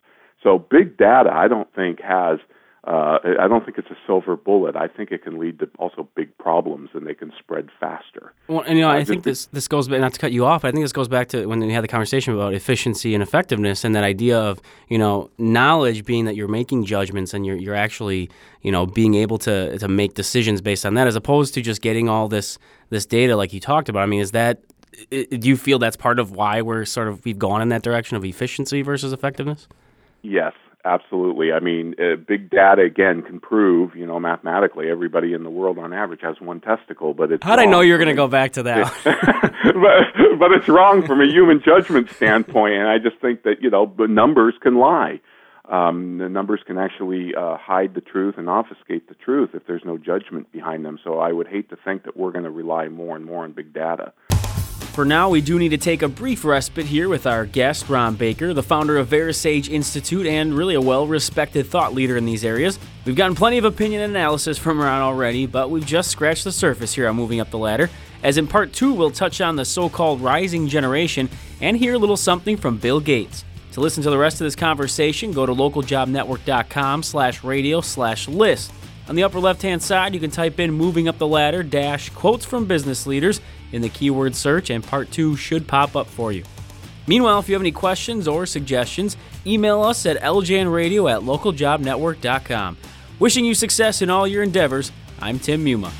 So 0.43 0.59
big 0.59 0.97
data, 0.97 1.31
I 1.33 1.47
don't 1.47 1.73
think 1.73 2.01
has 2.01 2.39
uh, 2.85 3.19
I 3.39 3.47
don't 3.49 3.65
think 3.65 3.77
it's 3.77 3.89
a 3.89 3.97
silver 4.07 4.37
bullet. 4.37 4.77
I 4.77 4.87
think 4.87 5.11
it 5.11 5.23
can 5.23 5.37
lead 5.37 5.59
to 5.59 5.69
also 5.79 6.07
big 6.15 6.35
problems, 6.37 6.89
and 6.93 7.05
they 7.05 7.13
can 7.13 7.33
spread 7.37 7.69
faster. 7.77 8.33
Well, 8.47 8.61
and 8.61 8.77
you 8.77 8.83
know, 8.85 8.89
uh, 8.89 8.93
I 8.93 9.03
think 9.03 9.23
this 9.23 9.47
this 9.47 9.67
goes 9.67 9.89
back. 9.89 9.99
Not 9.99 10.13
to 10.13 10.19
cut 10.19 10.31
you 10.31 10.45
off, 10.45 10.63
I 10.63 10.71
think 10.71 10.85
this 10.85 10.93
goes 10.93 11.09
back 11.09 11.27
to 11.29 11.45
when 11.45 11.59
we 11.59 11.73
had 11.73 11.83
the 11.83 11.89
conversation 11.89 12.33
about 12.33 12.53
efficiency 12.53 13.13
and 13.13 13.21
effectiveness, 13.21 13.83
and 13.83 13.93
that 13.95 14.05
idea 14.05 14.39
of 14.39 14.61
you 14.87 14.97
know 14.97 15.29
knowledge 15.37 16.05
being 16.05 16.23
that 16.25 16.37
you're 16.37 16.47
making 16.47 16.85
judgments 16.85 17.33
and 17.33 17.45
you're 17.45 17.57
you're 17.57 17.75
actually 17.75 18.29
you 18.61 18.71
know 18.71 18.85
being 18.85 19.13
able 19.13 19.37
to 19.39 19.77
to 19.77 19.87
make 19.89 20.13
decisions 20.13 20.61
based 20.61 20.85
on 20.85 20.93
that, 20.93 21.05
as 21.05 21.17
opposed 21.17 21.53
to 21.55 21.61
just 21.61 21.81
getting 21.81 22.07
all 22.07 22.29
this 22.29 22.57
this 22.89 23.05
data 23.05 23.35
like 23.35 23.51
you 23.51 23.59
talked 23.59 23.89
about. 23.89 24.03
I 24.03 24.05
mean, 24.05 24.21
is 24.21 24.31
that 24.31 24.61
do 25.09 25.49
you 25.49 25.57
feel 25.57 25.79
that's 25.79 25.97
part 25.97 26.17
of 26.17 26.31
why 26.31 26.61
we're 26.61 26.85
sort 26.85 27.09
of 27.09 27.25
we've 27.25 27.39
gone 27.39 27.61
in 27.61 27.69
that 27.69 27.83
direction 27.83 28.15
of 28.15 28.23
efficiency 28.23 28.81
versus 28.81 29.11
effectiveness? 29.11 29.67
Yes, 30.21 30.53
Absolutely. 30.89 31.51
I 31.51 31.59
mean, 31.59 31.93
uh, 31.99 32.15
big 32.15 32.49
data 32.49 32.81
again 32.81 33.21
can 33.21 33.39
prove, 33.39 33.95
you 33.95 34.07
know, 34.07 34.19
mathematically, 34.19 34.89
everybody 34.89 35.33
in 35.33 35.43
the 35.43 35.49
world 35.49 35.77
on 35.77 35.93
average 35.93 36.21
has 36.23 36.41
one 36.41 36.61
testicle, 36.61 37.13
but 37.13 37.31
it's. 37.31 37.43
How 37.43 37.55
did 37.55 37.67
I 37.67 37.71
know 37.71 37.81
you're 37.81 37.99
going 37.99 38.09
to 38.09 38.15
go 38.15 38.27
back 38.27 38.53
to 38.53 38.63
that? 38.63 38.91
but, 39.03 40.39
but 40.39 40.51
it's 40.51 40.67
wrong 40.67 41.05
from 41.05 41.21
a 41.21 41.27
human 41.27 41.61
judgment 41.63 42.09
standpoint, 42.09 42.73
and 42.73 42.87
I 42.87 42.97
just 42.97 43.21
think 43.21 43.43
that 43.43 43.61
you 43.61 43.69
know, 43.69 43.93
the 43.97 44.07
numbers 44.07 44.55
can 44.63 44.79
lie. 44.79 45.21
Um, 45.69 46.17
the 46.17 46.29
numbers 46.29 46.61
can 46.65 46.79
actually 46.79 47.35
uh, 47.35 47.55
hide 47.57 47.93
the 47.93 48.01
truth 48.01 48.35
and 48.39 48.49
obfuscate 48.49 49.07
the 49.07 49.13
truth 49.13 49.51
if 49.53 49.67
there's 49.67 49.83
no 49.85 49.99
judgment 49.99 50.51
behind 50.51 50.83
them. 50.83 50.97
So 51.03 51.19
I 51.19 51.31
would 51.31 51.47
hate 51.47 51.69
to 51.69 51.77
think 51.85 52.05
that 52.05 52.17
we're 52.17 52.31
going 52.31 52.45
to 52.45 52.49
rely 52.49 52.87
more 52.87 53.15
and 53.15 53.23
more 53.23 53.43
on 53.43 53.51
big 53.51 53.71
data. 53.71 54.13
For 54.79 55.05
now, 55.05 55.29
we 55.29 55.39
do 55.39 55.57
need 55.57 55.69
to 55.69 55.77
take 55.77 56.01
a 56.01 56.09
brief 56.09 56.43
respite 56.43 56.85
here 56.85 57.07
with 57.07 57.25
our 57.25 57.45
guest, 57.45 57.87
Ron 57.87 58.15
Baker, 58.15 58.53
the 58.53 58.63
founder 58.63 58.97
of 58.97 59.07
VeraSage 59.07 59.69
Institute 59.69 60.25
and 60.25 60.53
really 60.53 60.75
a 60.75 60.81
well 60.81 61.07
respected 61.07 61.67
thought 61.67 61.93
leader 61.93 62.17
in 62.17 62.25
these 62.25 62.43
areas. 62.43 62.77
We've 63.05 63.15
gotten 63.15 63.35
plenty 63.35 63.57
of 63.57 63.65
opinion 63.65 64.01
and 64.01 64.11
analysis 64.11 64.57
from 64.57 64.79
Ron 64.79 65.01
already, 65.01 65.45
but 65.45 65.69
we've 65.69 65.85
just 65.85 66.11
scratched 66.11 66.43
the 66.43 66.51
surface 66.51 66.93
here 66.93 67.07
on 67.07 67.15
Moving 67.15 67.39
Up 67.39 67.49
the 67.49 67.57
Ladder. 67.57 67.89
As 68.23 68.37
in 68.37 68.47
part 68.47 68.73
two, 68.73 68.93
we'll 68.93 69.11
touch 69.11 69.39
on 69.39 69.55
the 69.55 69.63
so 69.63 69.87
called 69.87 70.21
rising 70.21 70.67
generation 70.67 71.29
and 71.61 71.77
hear 71.77 71.93
a 71.93 71.97
little 71.97 72.17
something 72.17 72.57
from 72.57 72.77
Bill 72.77 72.99
Gates. 72.99 73.45
To 73.73 73.81
listen 73.81 74.03
to 74.03 74.09
the 74.09 74.17
rest 74.17 74.41
of 74.41 74.45
this 74.45 74.55
conversation, 74.55 75.31
go 75.31 75.45
to 75.45 75.53
localjobnetwork.com 75.53 77.03
slash 77.03 77.43
radio 77.43 77.79
slash 77.79 78.27
list. 78.27 78.73
On 79.07 79.15
the 79.15 79.23
upper 79.23 79.39
left 79.39 79.61
hand 79.61 79.81
side, 79.81 80.13
you 80.13 80.19
can 80.19 80.29
type 80.29 80.59
in 80.59 80.71
Moving 80.71 81.07
Up 81.07 81.17
the 81.17 81.27
Ladder 81.27 81.63
dash 81.63 82.09
quotes 82.09 82.45
from 82.45 82.65
business 82.65 83.07
leaders 83.07 83.39
in 83.71 83.81
the 83.81 83.89
keyword 83.89 84.35
search, 84.35 84.69
and 84.69 84.83
part 84.83 85.11
two 85.11 85.35
should 85.35 85.67
pop 85.67 85.95
up 85.95 86.07
for 86.07 86.31
you. 86.31 86.43
Meanwhile, 87.07 87.39
if 87.39 87.49
you 87.49 87.55
have 87.55 87.61
any 87.61 87.71
questions 87.71 88.27
or 88.27 88.45
suggestions, 88.45 89.17
email 89.45 89.81
us 89.81 90.05
at 90.05 90.21
ljnradio 90.21 91.11
at 91.11 91.21
localjobnetwork.com. 91.21 92.77
Wishing 93.19 93.45
you 93.45 93.53
success 93.53 94.01
in 94.01 94.09
all 94.09 94.27
your 94.27 94.43
endeavors, 94.43 94.91
I'm 95.19 95.39
Tim 95.39 95.65
Muma. 95.65 95.91